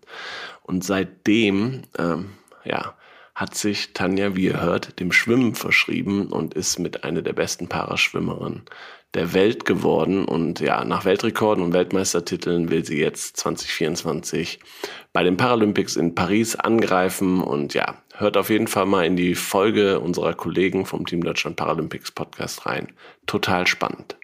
[0.61, 2.31] Und seitdem, ähm,
[2.65, 2.93] ja,
[3.39, 7.69] hat sich Tanja, wie ihr hört, dem Schwimmen verschrieben und ist mit einer der besten
[7.69, 8.63] Paraschwimmerinnen
[9.13, 10.25] der Welt geworden.
[10.25, 14.59] Und ja, nach Weltrekorden und Weltmeistertiteln will sie jetzt 2024
[15.13, 17.41] bei den Paralympics in Paris angreifen.
[17.41, 21.55] Und ja, hört auf jeden Fall mal in die Folge unserer Kollegen vom Team Deutschland
[21.55, 22.91] Paralympics Podcast rein.
[23.25, 24.17] Total spannend.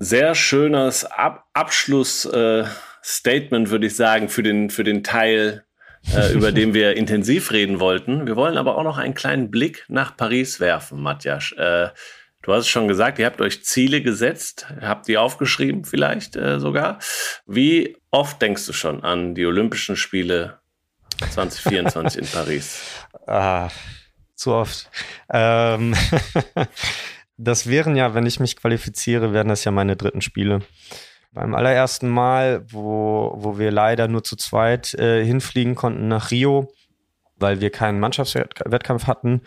[0.00, 2.87] Sehr schönes Ab Abschlussstatement, äh,
[3.70, 5.64] würde ich sagen, für den, für den Teil
[6.14, 8.26] äh, über den wir intensiv reden wollten.
[8.26, 11.52] Wir wollen aber auch noch einen kleinen Blick nach Paris werfen, Matjasch.
[11.54, 11.88] Äh,
[12.42, 16.60] du hast es schon gesagt, ihr habt euch Ziele gesetzt, habt die aufgeschrieben vielleicht äh,
[16.60, 16.98] sogar.
[17.46, 20.58] Wie oft denkst du schon an die Olympischen Spiele
[21.30, 22.80] 2024 in Paris?
[23.26, 23.70] Ah,
[24.34, 24.90] zu oft.
[25.30, 25.94] Ähm
[27.36, 30.62] das wären ja, wenn ich mich qualifiziere, wären das ja meine dritten Spiele.
[31.38, 36.72] Beim allerersten Mal, wo, wo wir leider nur zu zweit äh, hinfliegen konnten nach Rio,
[37.36, 39.42] weil wir keinen Mannschaftswettkampf hatten,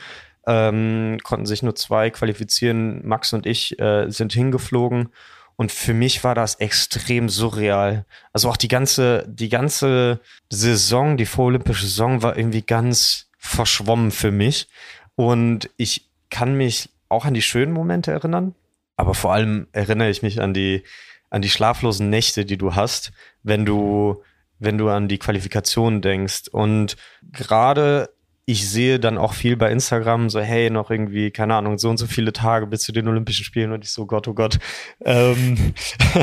[0.48, 3.06] ähm, konnten sich nur zwei qualifizieren.
[3.06, 5.10] Max und ich äh, sind hingeflogen.
[5.58, 8.06] Und für mich war das extrem surreal.
[8.32, 14.32] Also auch die ganze, die ganze Saison, die vorolympische Saison war irgendwie ganz verschwommen für
[14.32, 14.70] mich.
[15.16, 18.56] Und ich kann mich auch an die schönen Momente erinnern.
[18.96, 20.84] Aber vor allem erinnere ich mich an die,
[21.32, 24.22] an die schlaflosen Nächte, die du hast, wenn du,
[24.60, 26.50] wenn du an die Qualifikation denkst.
[26.52, 26.98] Und
[27.32, 28.14] gerade
[28.52, 31.98] ich sehe dann auch viel bei Instagram so, hey, noch irgendwie, keine Ahnung, so und
[31.98, 34.60] so viele Tage bis zu den Olympischen Spielen und ich so, Gott, oh Gott.
[35.06, 35.74] Ähm,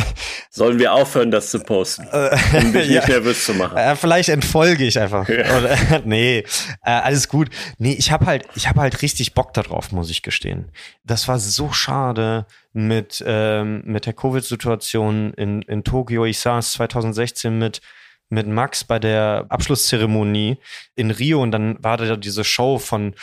[0.50, 3.76] Sollen wir aufhören, das zu posten, um dich ja, nicht nervös zu machen?
[3.76, 5.28] Äh, vielleicht entfolge ich einfach.
[5.28, 5.38] Ja.
[5.58, 6.44] Oder, nee,
[6.84, 7.48] äh, alles gut.
[7.78, 10.70] Nee, ich habe halt, ich habe halt richtig Bock darauf, muss ich gestehen.
[11.04, 16.26] Das war so schade mit, ähm, mit der Covid-Situation in, in Tokio.
[16.26, 17.80] Ich saß 2016 mit
[18.28, 20.58] mit Max bei der Abschlusszeremonie
[20.94, 23.14] in Rio und dann war da diese Show von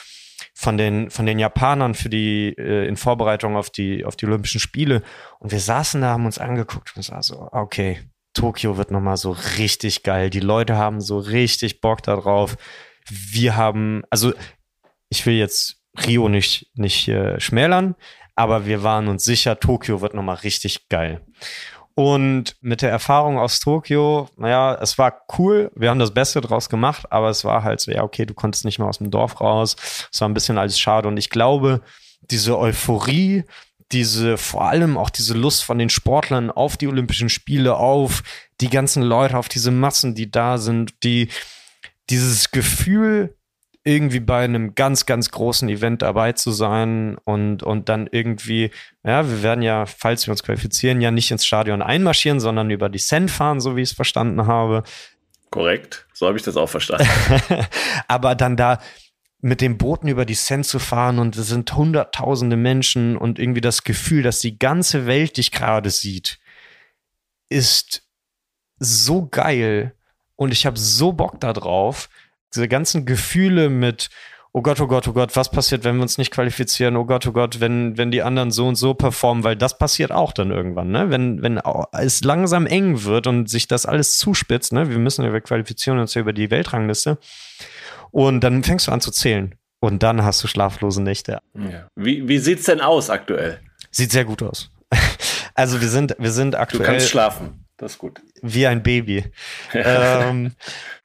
[0.54, 4.60] von den von den Japanern für die äh, in Vorbereitung auf die auf die Olympischen
[4.60, 5.02] Spiele.
[5.40, 8.00] Und wir saßen da haben uns angeguckt und war so okay
[8.34, 10.30] Tokio wird noch mal so richtig geil.
[10.30, 12.58] Die Leute haben so richtig Bock darauf
[13.10, 14.34] wir haben also
[15.10, 17.96] ich will jetzt Rio nicht nicht äh, schmälern
[18.36, 21.22] aber wir waren uns sicher Tokio wird noch mal richtig geil
[21.96, 26.68] und mit der Erfahrung aus Tokio, naja, es war cool, wir haben das Beste draus
[26.68, 29.40] gemacht, aber es war halt so, ja, okay, du konntest nicht mehr aus dem Dorf
[29.40, 29.78] raus.
[30.12, 31.08] Es war ein bisschen alles schade.
[31.08, 31.82] Und ich glaube,
[32.20, 33.46] diese Euphorie,
[33.94, 38.24] diese, vor allem auch diese Lust von den Sportlern auf die Olympischen Spiele, auf
[38.60, 41.30] die ganzen Leute, auf diese Massen, die da sind, die,
[42.10, 43.38] dieses Gefühl,
[43.86, 48.72] irgendwie bei einem ganz, ganz großen Event dabei zu sein und, und dann irgendwie,
[49.04, 52.90] ja, wir werden ja, falls wir uns qualifizieren, ja nicht ins Stadion einmarschieren, sondern über
[52.90, 54.84] die Seine fahren, so wie ich es verstanden habe.
[55.52, 57.08] Korrekt, so habe ich das auch verstanden.
[58.08, 58.80] Aber dann da
[59.40, 63.62] mit dem Booten über die Seine zu fahren und es sind hunderttausende Menschen und irgendwie
[63.62, 66.40] das Gefühl, dass die ganze Welt dich gerade sieht,
[67.50, 68.02] ist
[68.80, 69.94] so geil
[70.36, 72.10] und ich habe so Bock darauf
[72.54, 74.10] diese ganzen Gefühle mit,
[74.54, 76.96] oh Gott, oh Gott, oh Gott, was passiert, wenn wir uns nicht qualifizieren?
[76.96, 80.12] Oh Gott, oh Gott, wenn, wenn die anderen so und so performen, weil das passiert
[80.12, 81.10] auch dann irgendwann, ne?
[81.10, 81.60] Wenn, wenn
[81.92, 84.90] es langsam eng wird und sich das alles zuspitzt, ne?
[84.90, 87.18] Wir müssen ja, wir qualifizieren uns ja über die Weltrangliste.
[88.12, 89.56] Und dann fängst du an zu zählen.
[89.82, 91.40] Und dann hast du schlaflose Nächte.
[91.54, 91.90] Ja.
[91.96, 93.60] Wie, wie sieht's denn aus aktuell?
[93.92, 94.72] Sieht sehr gut aus.
[95.58, 96.84] Also wir sind, wir sind aktuell.
[96.84, 97.65] Du kannst schlafen.
[97.78, 98.22] Das ist gut.
[98.42, 99.26] Wie ein Baby.
[99.74, 100.56] ähm,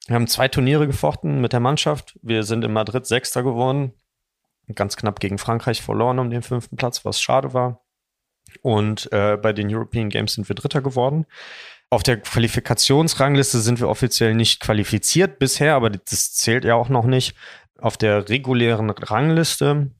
[0.06, 2.18] wir haben zwei Turniere gefochten mit der Mannschaft.
[2.22, 3.92] Wir sind in Madrid Sechster geworden.
[4.74, 7.84] Ganz knapp gegen Frankreich verloren um den fünften Platz, was schade war.
[8.62, 11.26] Und äh, bei den European Games sind wir Dritter geworden.
[11.88, 17.04] Auf der Qualifikationsrangliste sind wir offiziell nicht qualifiziert bisher, aber das zählt ja auch noch
[17.04, 17.34] nicht.
[17.78, 19.90] Auf der regulären Rangliste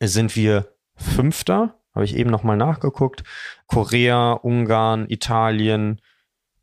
[0.00, 3.24] sind wir Fünfter, habe ich eben nochmal nachgeguckt.
[3.66, 6.00] Korea, Ungarn, Italien,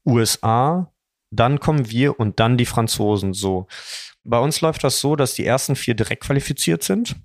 [0.05, 0.91] USA
[1.31, 3.67] dann kommen wir und dann die Franzosen so.
[4.23, 7.15] Bei uns läuft das so, dass die ersten vier direkt qualifiziert sind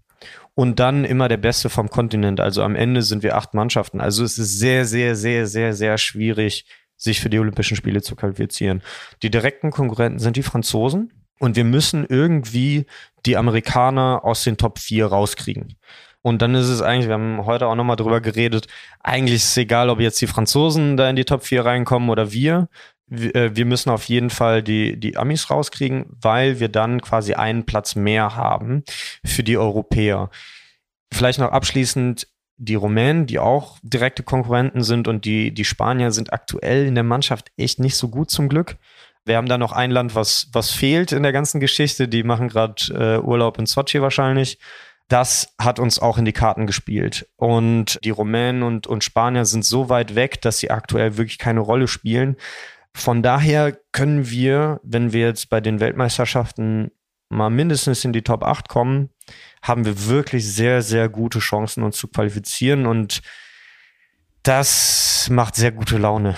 [0.55, 2.41] und dann immer der Beste vom Kontinent.
[2.41, 4.01] Also am Ende sind wir acht Mannschaften.
[4.01, 6.67] Also es ist sehr, sehr, sehr, sehr, sehr schwierig,
[6.97, 8.83] sich für die Olympischen Spiele zu qualifizieren.
[9.23, 12.87] Die direkten Konkurrenten sind die Franzosen und wir müssen irgendwie
[13.27, 15.77] die Amerikaner aus den Top 4 rauskriegen.
[16.23, 18.69] Und dann ist es eigentlich, wir haben heute auch nochmal drüber geredet,
[19.01, 22.33] eigentlich ist es egal, ob jetzt die Franzosen da in die Top 4 reinkommen oder
[22.33, 22.69] wir
[23.11, 27.67] äh, wir müssen auf jeden Fall die, die Amis rauskriegen, weil wir dann quasi einen
[27.67, 28.85] Platz mehr haben
[29.25, 30.31] für die Europäer.
[31.13, 36.33] Vielleicht noch abschließend, die Rumänen, die auch direkte Konkurrenten sind und die, die Spanier sind
[36.33, 38.77] aktuell in der Mannschaft echt nicht so gut zum Glück.
[39.25, 42.09] Wir haben da noch ein Land, was, was fehlt in der ganzen Geschichte.
[42.09, 44.59] Die machen gerade äh, Urlaub in Sochi wahrscheinlich.
[45.09, 47.29] Das hat uns auch in die Karten gespielt.
[47.37, 51.61] Und die Rumänen und, und Spanier sind so weit weg, dass sie aktuell wirklich keine
[51.61, 52.37] Rolle spielen.
[52.95, 56.91] Von daher können wir, wenn wir jetzt bei den Weltmeisterschaften
[57.29, 59.11] mal mindestens in die Top 8 kommen,
[59.63, 62.87] haben wir wirklich sehr, sehr gute Chancen, uns zu qualifizieren.
[62.87, 63.23] Und
[64.43, 66.37] das macht sehr gute Laune.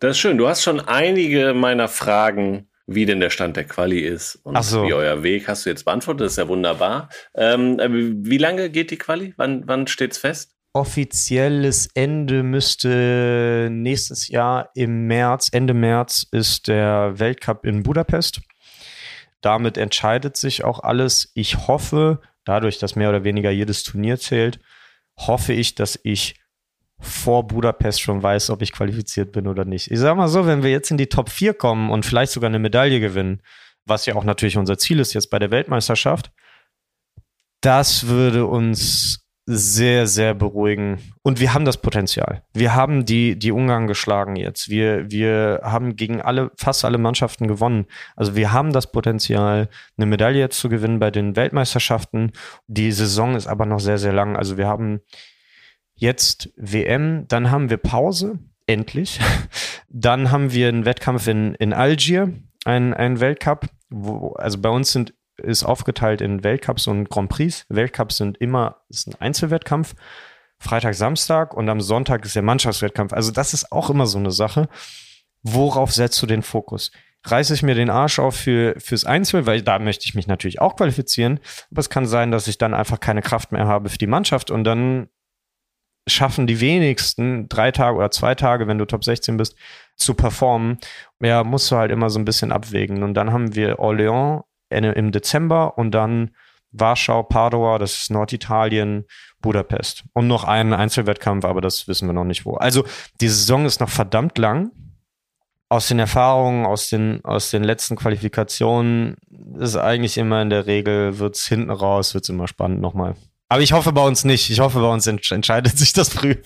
[0.00, 0.36] Das ist schön.
[0.36, 4.84] Du hast schon einige meiner Fragen, wie denn der Stand der Quali ist und so.
[4.86, 6.26] wie euer Weg, hast du jetzt beantwortet.
[6.26, 7.08] Das ist ja wunderbar.
[7.34, 9.34] Ähm, äh, wie lange geht die Quali?
[9.36, 10.54] Wann, wann steht's fest?
[10.72, 18.40] Offizielles Ende müsste nächstes Jahr im März, Ende März ist der Weltcup in Budapest.
[19.40, 21.30] Damit entscheidet sich auch alles.
[21.34, 24.58] Ich hoffe, dadurch, dass mehr oder weniger jedes Turnier zählt,
[25.16, 26.34] hoffe ich, dass ich
[27.00, 29.90] vor Budapest schon weiß, ob ich qualifiziert bin oder nicht.
[29.90, 32.48] Ich sag mal so, wenn wir jetzt in die Top 4 kommen und vielleicht sogar
[32.48, 33.42] eine Medaille gewinnen,
[33.84, 36.32] was ja auch natürlich unser Ziel ist jetzt bei der Weltmeisterschaft,
[37.60, 40.98] das würde uns sehr, sehr beruhigen.
[41.22, 42.42] Und wir haben das Potenzial.
[42.54, 44.70] Wir haben die, die Ungarn geschlagen jetzt.
[44.70, 47.86] Wir, wir haben gegen alle, fast alle Mannschaften gewonnen.
[48.16, 49.68] Also wir haben das Potenzial,
[49.98, 52.32] eine Medaille jetzt zu gewinnen bei den Weltmeisterschaften.
[52.68, 54.36] Die Saison ist aber noch sehr, sehr lang.
[54.36, 55.00] Also wir haben
[55.94, 59.20] jetzt WM, dann haben wir Pause, endlich.
[59.88, 62.32] Dann haben wir einen Wettkampf in, in Algier,
[62.64, 63.66] einen, Weltcup.
[63.90, 67.66] Wo, also bei uns sind ist aufgeteilt in Weltcups und Grand Prix.
[67.68, 69.94] Weltcups sind immer, ist ein Einzelwettkampf.
[70.58, 73.12] Freitag, Samstag und am Sonntag ist der Mannschaftswettkampf.
[73.12, 74.68] Also das ist auch immer so eine Sache.
[75.42, 76.90] Worauf setzt du den Fokus?
[77.24, 80.60] Reiße ich mir den Arsch auf für, fürs Einzel, weil da möchte ich mich natürlich
[80.60, 81.40] auch qualifizieren.
[81.70, 84.50] Aber es kann sein, dass ich dann einfach keine Kraft mehr habe für die Mannschaft
[84.50, 85.08] und dann
[86.06, 89.56] schaffen die wenigsten drei Tage oder zwei Tage, wenn du Top 16 bist,
[89.96, 90.78] zu performen.
[91.20, 93.02] Ja, musst du halt immer so ein bisschen abwägen.
[93.02, 96.30] Und dann haben wir Orléans im Dezember und dann
[96.72, 99.04] Warschau, Padua, das ist Norditalien,
[99.40, 100.04] Budapest.
[100.12, 102.54] Und noch einen Einzelwettkampf, aber das wissen wir noch nicht wo.
[102.54, 102.84] Also
[103.20, 104.72] die Saison ist noch verdammt lang.
[105.68, 109.16] Aus den Erfahrungen, aus den, aus den letzten Qualifikationen
[109.58, 113.14] ist eigentlich immer in der Regel, wird es hinten raus, wird es immer spannend nochmal.
[113.48, 114.50] Aber ich hoffe bei uns nicht.
[114.50, 116.36] Ich hoffe, bei uns entscheidet sich das früh.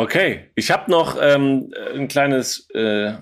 [0.00, 3.14] Okay, ich habe noch ähm, ein kleines äh,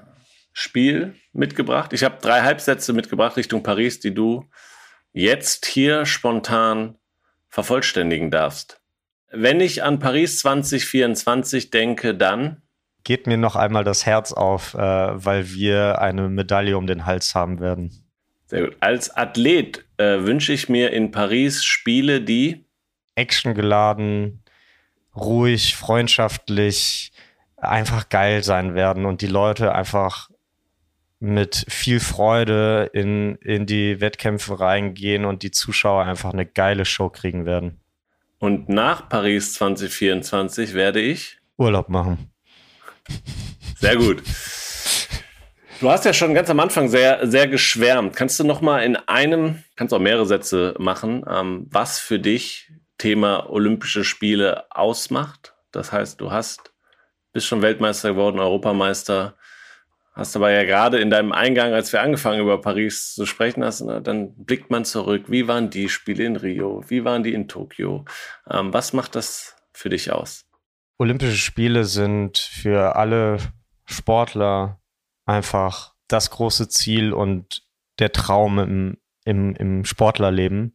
[0.53, 1.95] Spiel mitgebracht.
[1.95, 4.45] Ich habe drei Halbsätze mitgebracht Richtung Paris, die du
[5.15, 6.99] jetzt hier spontan
[7.49, 8.79] vervollständigen darfst.
[9.31, 12.61] Wenn ich an Paris 2024 denke, dann
[13.05, 17.35] geht mir noch einmal das Herz auf, äh, weil wir eine Medaille um den Hals
[17.35, 18.05] haben werden.
[18.45, 18.77] Sehr gut.
[18.81, 22.66] Als Athlet äh, wünsche ich mir in Paris Spiele, die
[23.17, 24.43] actiongeladen,
[25.15, 27.13] ruhig, freundschaftlich,
[27.57, 30.31] einfach geil sein werden und die Leute einfach
[31.19, 37.09] mit viel Freude in, in die Wettkämpfe reingehen und die Zuschauer einfach eine geile Show
[37.09, 37.81] kriegen werden.
[38.39, 42.31] Und nach Paris 2024 werde ich Urlaub machen.
[43.79, 44.23] Sehr gut.
[45.81, 48.17] Du hast ja schon ganz am Anfang sehr, sehr geschwärmt.
[48.17, 52.73] Kannst du noch mal in einem, kannst auch mehrere Sätze machen, ähm, was für dich
[52.99, 55.55] Thema Olympische Spiele ausmacht?
[55.73, 56.73] Das heißt, du hast,
[57.33, 59.37] bist schon Weltmeister geworden, Europameister,
[60.17, 63.83] Hast aber ja gerade in deinem Eingang, als wir angefangen über Paris zu sprechen hast,
[63.83, 65.27] ne, dann blickt man zurück.
[65.29, 66.83] Wie waren die Spiele in Rio?
[66.89, 68.07] Wie waren die in Tokio?
[68.51, 70.47] Ähm, was macht das für dich aus?
[70.97, 73.37] Olympische Spiele sind für alle
[73.85, 74.81] Sportler
[75.27, 77.67] einfach das große Ziel und
[77.99, 80.73] der Traum im, im, im Sportlerleben.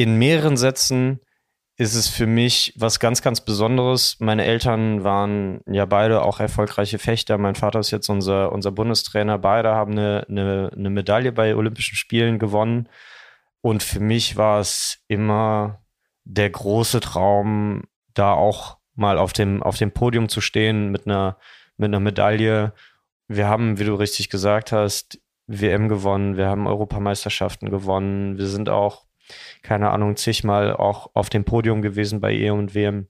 [0.00, 1.20] In mehreren Sätzen
[1.76, 4.16] ist es für mich was ganz, ganz Besonderes.
[4.18, 7.36] Meine Eltern waren ja beide auch erfolgreiche Fechter.
[7.36, 9.36] Mein Vater ist jetzt unser, unser Bundestrainer.
[9.36, 12.88] Beide haben eine, eine, eine Medaille bei Olympischen Spielen gewonnen.
[13.60, 15.82] Und für mich war es immer
[16.24, 17.82] der große Traum,
[18.14, 21.36] da auch mal auf dem, auf dem Podium zu stehen mit einer,
[21.76, 22.72] mit einer Medaille.
[23.28, 28.70] Wir haben, wie du richtig gesagt hast, WM gewonnen, wir haben Europameisterschaften gewonnen, wir sind
[28.70, 29.09] auch
[29.62, 33.08] keine Ahnung, zigmal auch auf dem Podium gewesen bei EM und WM.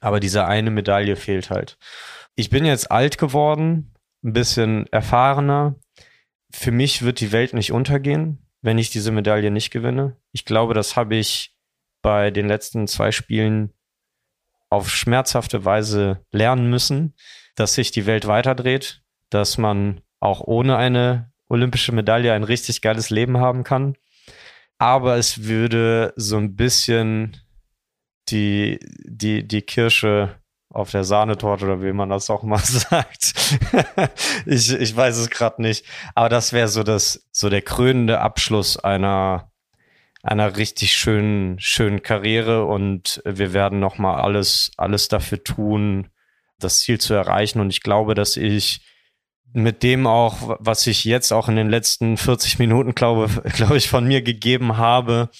[0.00, 1.78] Aber diese eine Medaille fehlt halt.
[2.36, 5.74] Ich bin jetzt alt geworden, ein bisschen erfahrener.
[6.50, 10.16] Für mich wird die Welt nicht untergehen, wenn ich diese Medaille nicht gewinne.
[10.32, 11.54] Ich glaube, das habe ich
[12.00, 13.72] bei den letzten zwei Spielen
[14.70, 17.14] auf schmerzhafte Weise lernen müssen.
[17.54, 23.10] dass sich die Welt weiterdreht, dass man auch ohne eine olympische Medaille ein richtig geiles
[23.10, 23.96] Leben haben kann.
[24.78, 27.36] Aber es würde so ein bisschen
[28.28, 30.36] die, die, die Kirsche
[30.70, 33.34] auf der Sahnetorte oder wie man das auch mal sagt.
[34.46, 35.84] ich, ich weiß es gerade nicht.
[36.14, 39.50] Aber das wäre so das, so der krönende Abschluss einer,
[40.22, 46.08] einer richtig schönen, schönen Karriere und wir werden nochmal alles, alles dafür tun,
[46.58, 47.60] das Ziel zu erreichen.
[47.60, 48.82] Und ich glaube, dass ich
[49.52, 53.88] mit dem auch, was ich jetzt auch in den letzten 40 Minuten, glaube, glaube ich,
[53.88, 55.30] von mir gegeben habe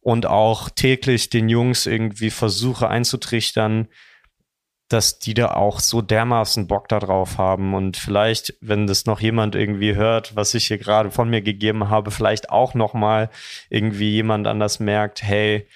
[0.00, 3.88] und auch täglich den Jungs irgendwie versuche einzutrichtern,
[4.88, 7.74] dass die da auch so dermaßen Bock darauf haben.
[7.74, 11.90] Und vielleicht, wenn das noch jemand irgendwie hört, was ich hier gerade von mir gegeben
[11.90, 13.30] habe, vielleicht auch noch mal
[13.68, 15.66] irgendwie jemand anders merkt, hey,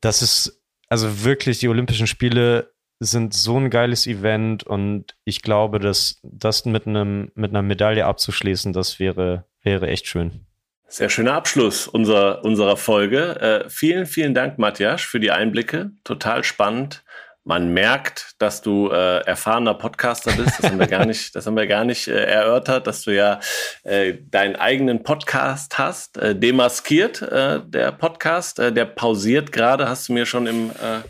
[0.00, 5.78] das ist also wirklich die Olympischen Spiele sind so ein geiles Event und ich glaube,
[5.78, 10.46] dass das mit einem mit einer Medaille abzuschließen, das wäre wäre echt schön.
[10.88, 13.64] Sehr schöner Abschluss unserer unserer Folge.
[13.66, 15.90] Äh, vielen vielen Dank, Matthias, für die Einblicke.
[16.04, 17.02] Total spannend.
[17.48, 20.58] Man merkt, dass du äh, erfahrener Podcaster bist.
[20.58, 23.38] Das haben wir gar nicht, das haben wir gar nicht äh, erörtert, dass du ja
[23.84, 30.08] äh, deinen eigenen Podcast hast, äh, demaskiert äh, der Podcast, äh, der pausiert gerade, hast
[30.08, 31.02] du mir schon im äh,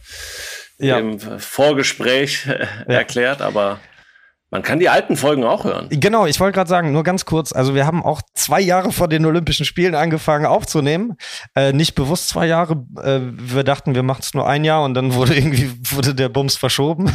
[0.79, 0.99] ja.
[0.99, 2.99] im Vorgespräch äh, ja.
[2.99, 3.81] erklärt, aber
[4.51, 5.89] man kann die alten Folgen auch hören.
[5.91, 9.09] Genau, ich wollte gerade sagen, nur ganz kurz, also wir haben auch zwei Jahre vor
[9.09, 11.17] den Olympischen Spielen angefangen aufzunehmen.
[11.57, 12.87] Äh, nicht bewusst zwei Jahre.
[13.03, 16.29] Äh, wir dachten, wir machen es nur ein Jahr und dann wurde irgendwie wurde der
[16.29, 17.11] Bums verschoben.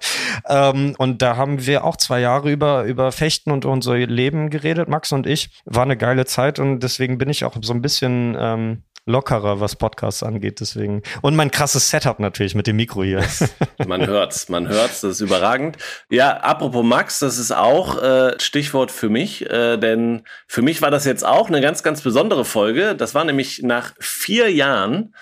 [0.48, 4.88] ähm, und da haben wir auch zwei Jahre über, über Fechten und unser Leben geredet,
[4.88, 5.50] Max und ich.
[5.64, 9.76] War eine geile Zeit und deswegen bin ich auch so ein bisschen ähm, lockerer, was
[9.76, 11.02] Podcasts angeht, deswegen.
[11.22, 13.24] Und mein krasses Setup natürlich mit dem Mikro hier.
[13.86, 15.78] man hört's, man hört's, das ist überragend.
[16.10, 20.90] Ja, apropos Max, das ist auch äh, Stichwort für mich, äh, denn für mich war
[20.90, 22.94] das jetzt auch eine ganz, ganz besondere Folge.
[22.94, 25.14] Das war nämlich nach vier Jahren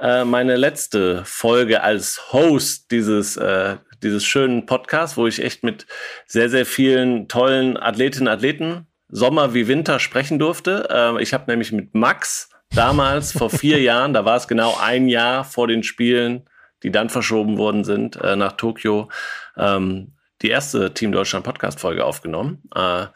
[0.00, 5.86] äh, meine letzte Folge als Host dieses äh, dieses schönen Podcasts, wo ich echt mit
[6.26, 10.88] sehr, sehr vielen tollen Athletinnen Athleten Sommer wie Winter sprechen durfte.
[10.90, 15.08] Äh, ich habe nämlich mit Max damals, vor vier Jahren, da war es genau ein
[15.08, 16.48] Jahr vor den Spielen,
[16.82, 19.08] die dann verschoben worden sind äh, nach Tokio,
[19.56, 20.12] ähm,
[20.42, 22.62] die erste Team Deutschland Podcast-Folge aufgenommen.
[22.74, 23.06] Äh,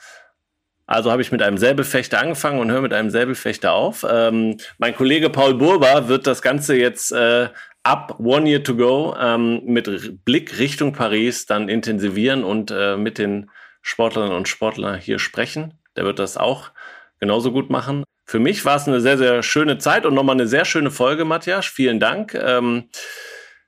[0.87, 4.07] also habe ich mit einem Säbelfechter angefangen und höre mit einem Säbelfechter auf.
[4.09, 7.49] Ähm, mein Kollege Paul Burber wird das Ganze jetzt äh,
[7.83, 13.19] ab One Year to Go ähm, mit Blick Richtung Paris dann intensivieren und äh, mit
[13.19, 13.51] den
[13.83, 15.75] Sportlerinnen und Sportlern hier sprechen.
[15.97, 16.71] Der wird das auch
[17.19, 20.47] genauso gut machen für mich war es eine sehr, sehr schöne Zeit und nochmal eine
[20.47, 21.65] sehr schöne Folge, Matthias.
[21.65, 22.35] Vielen Dank.
[22.35, 22.91] Ähm,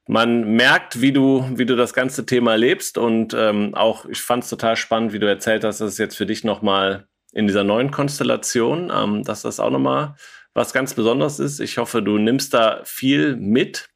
[0.07, 4.45] man merkt, wie du, wie du das ganze Thema lebst und ähm, auch, ich fand
[4.45, 7.65] es total spannend, wie du erzählt hast, dass es jetzt für dich nochmal in dieser
[7.65, 10.15] neuen Konstellation, ähm, dass das auch nochmal
[10.53, 11.59] was ganz Besonderes ist.
[11.61, 13.89] Ich hoffe, du nimmst da viel mit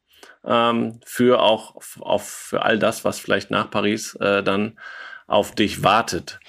[0.43, 4.79] ähm, für auch auf, für all das, was vielleicht nach Paris äh, dann
[5.27, 6.39] auf dich wartet.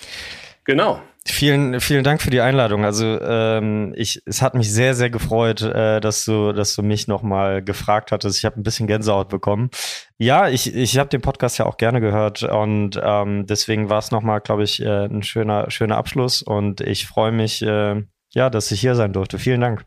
[0.67, 1.01] Genau.
[1.25, 2.85] Vielen, vielen Dank für die Einladung.
[2.85, 7.09] Also ähm, ich, es hat mich sehr, sehr gefreut, äh, dass du, dass du mich
[7.09, 8.39] nochmal gefragt hattest.
[8.39, 9.71] Ich habe ein bisschen Gänsehaut bekommen.
[10.19, 14.11] Ja, ich, ich habe den Podcast ja auch gerne gehört und ähm, deswegen war es
[14.11, 18.71] nochmal, glaube ich, äh, ein schöner, schöner Abschluss und ich freue mich, äh, ja, dass
[18.71, 19.39] ich hier sein durfte.
[19.39, 19.85] Vielen Dank.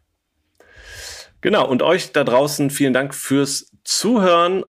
[1.42, 4.64] Genau, und euch da draußen vielen Dank fürs Zuhören.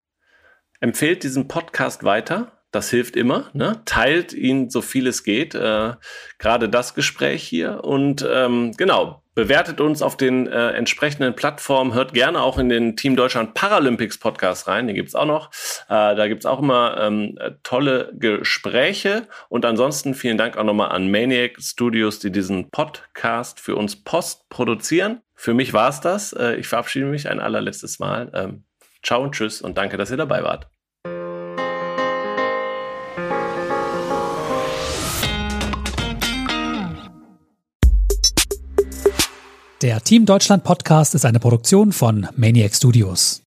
[0.80, 3.50] Empfehlt diesen Podcast weiter das hilft immer.
[3.52, 3.82] Ne?
[3.84, 5.54] Teilt ihn so viel es geht.
[5.54, 5.94] Äh,
[6.38, 7.84] Gerade das Gespräch hier.
[7.84, 11.94] Und ähm, genau, bewertet uns auf den äh, entsprechenden Plattformen.
[11.94, 14.86] Hört gerne auch in den Team Deutschland Paralympics Podcast rein.
[14.86, 15.50] Den gibt's auch noch.
[15.88, 19.26] Äh, da gibt's auch immer ähm, tolle Gespräche.
[19.48, 24.48] Und ansonsten vielen Dank auch nochmal an Maniac Studios, die diesen Podcast für uns post
[24.48, 25.22] produzieren.
[25.34, 26.32] Für mich war's das.
[26.32, 28.30] Äh, ich verabschiede mich ein allerletztes Mal.
[28.32, 28.64] Ähm,
[29.02, 30.69] ciao und tschüss und danke, dass ihr dabei wart.
[39.82, 43.42] Der Team Deutschland Podcast ist eine Produktion von Maniac Studios.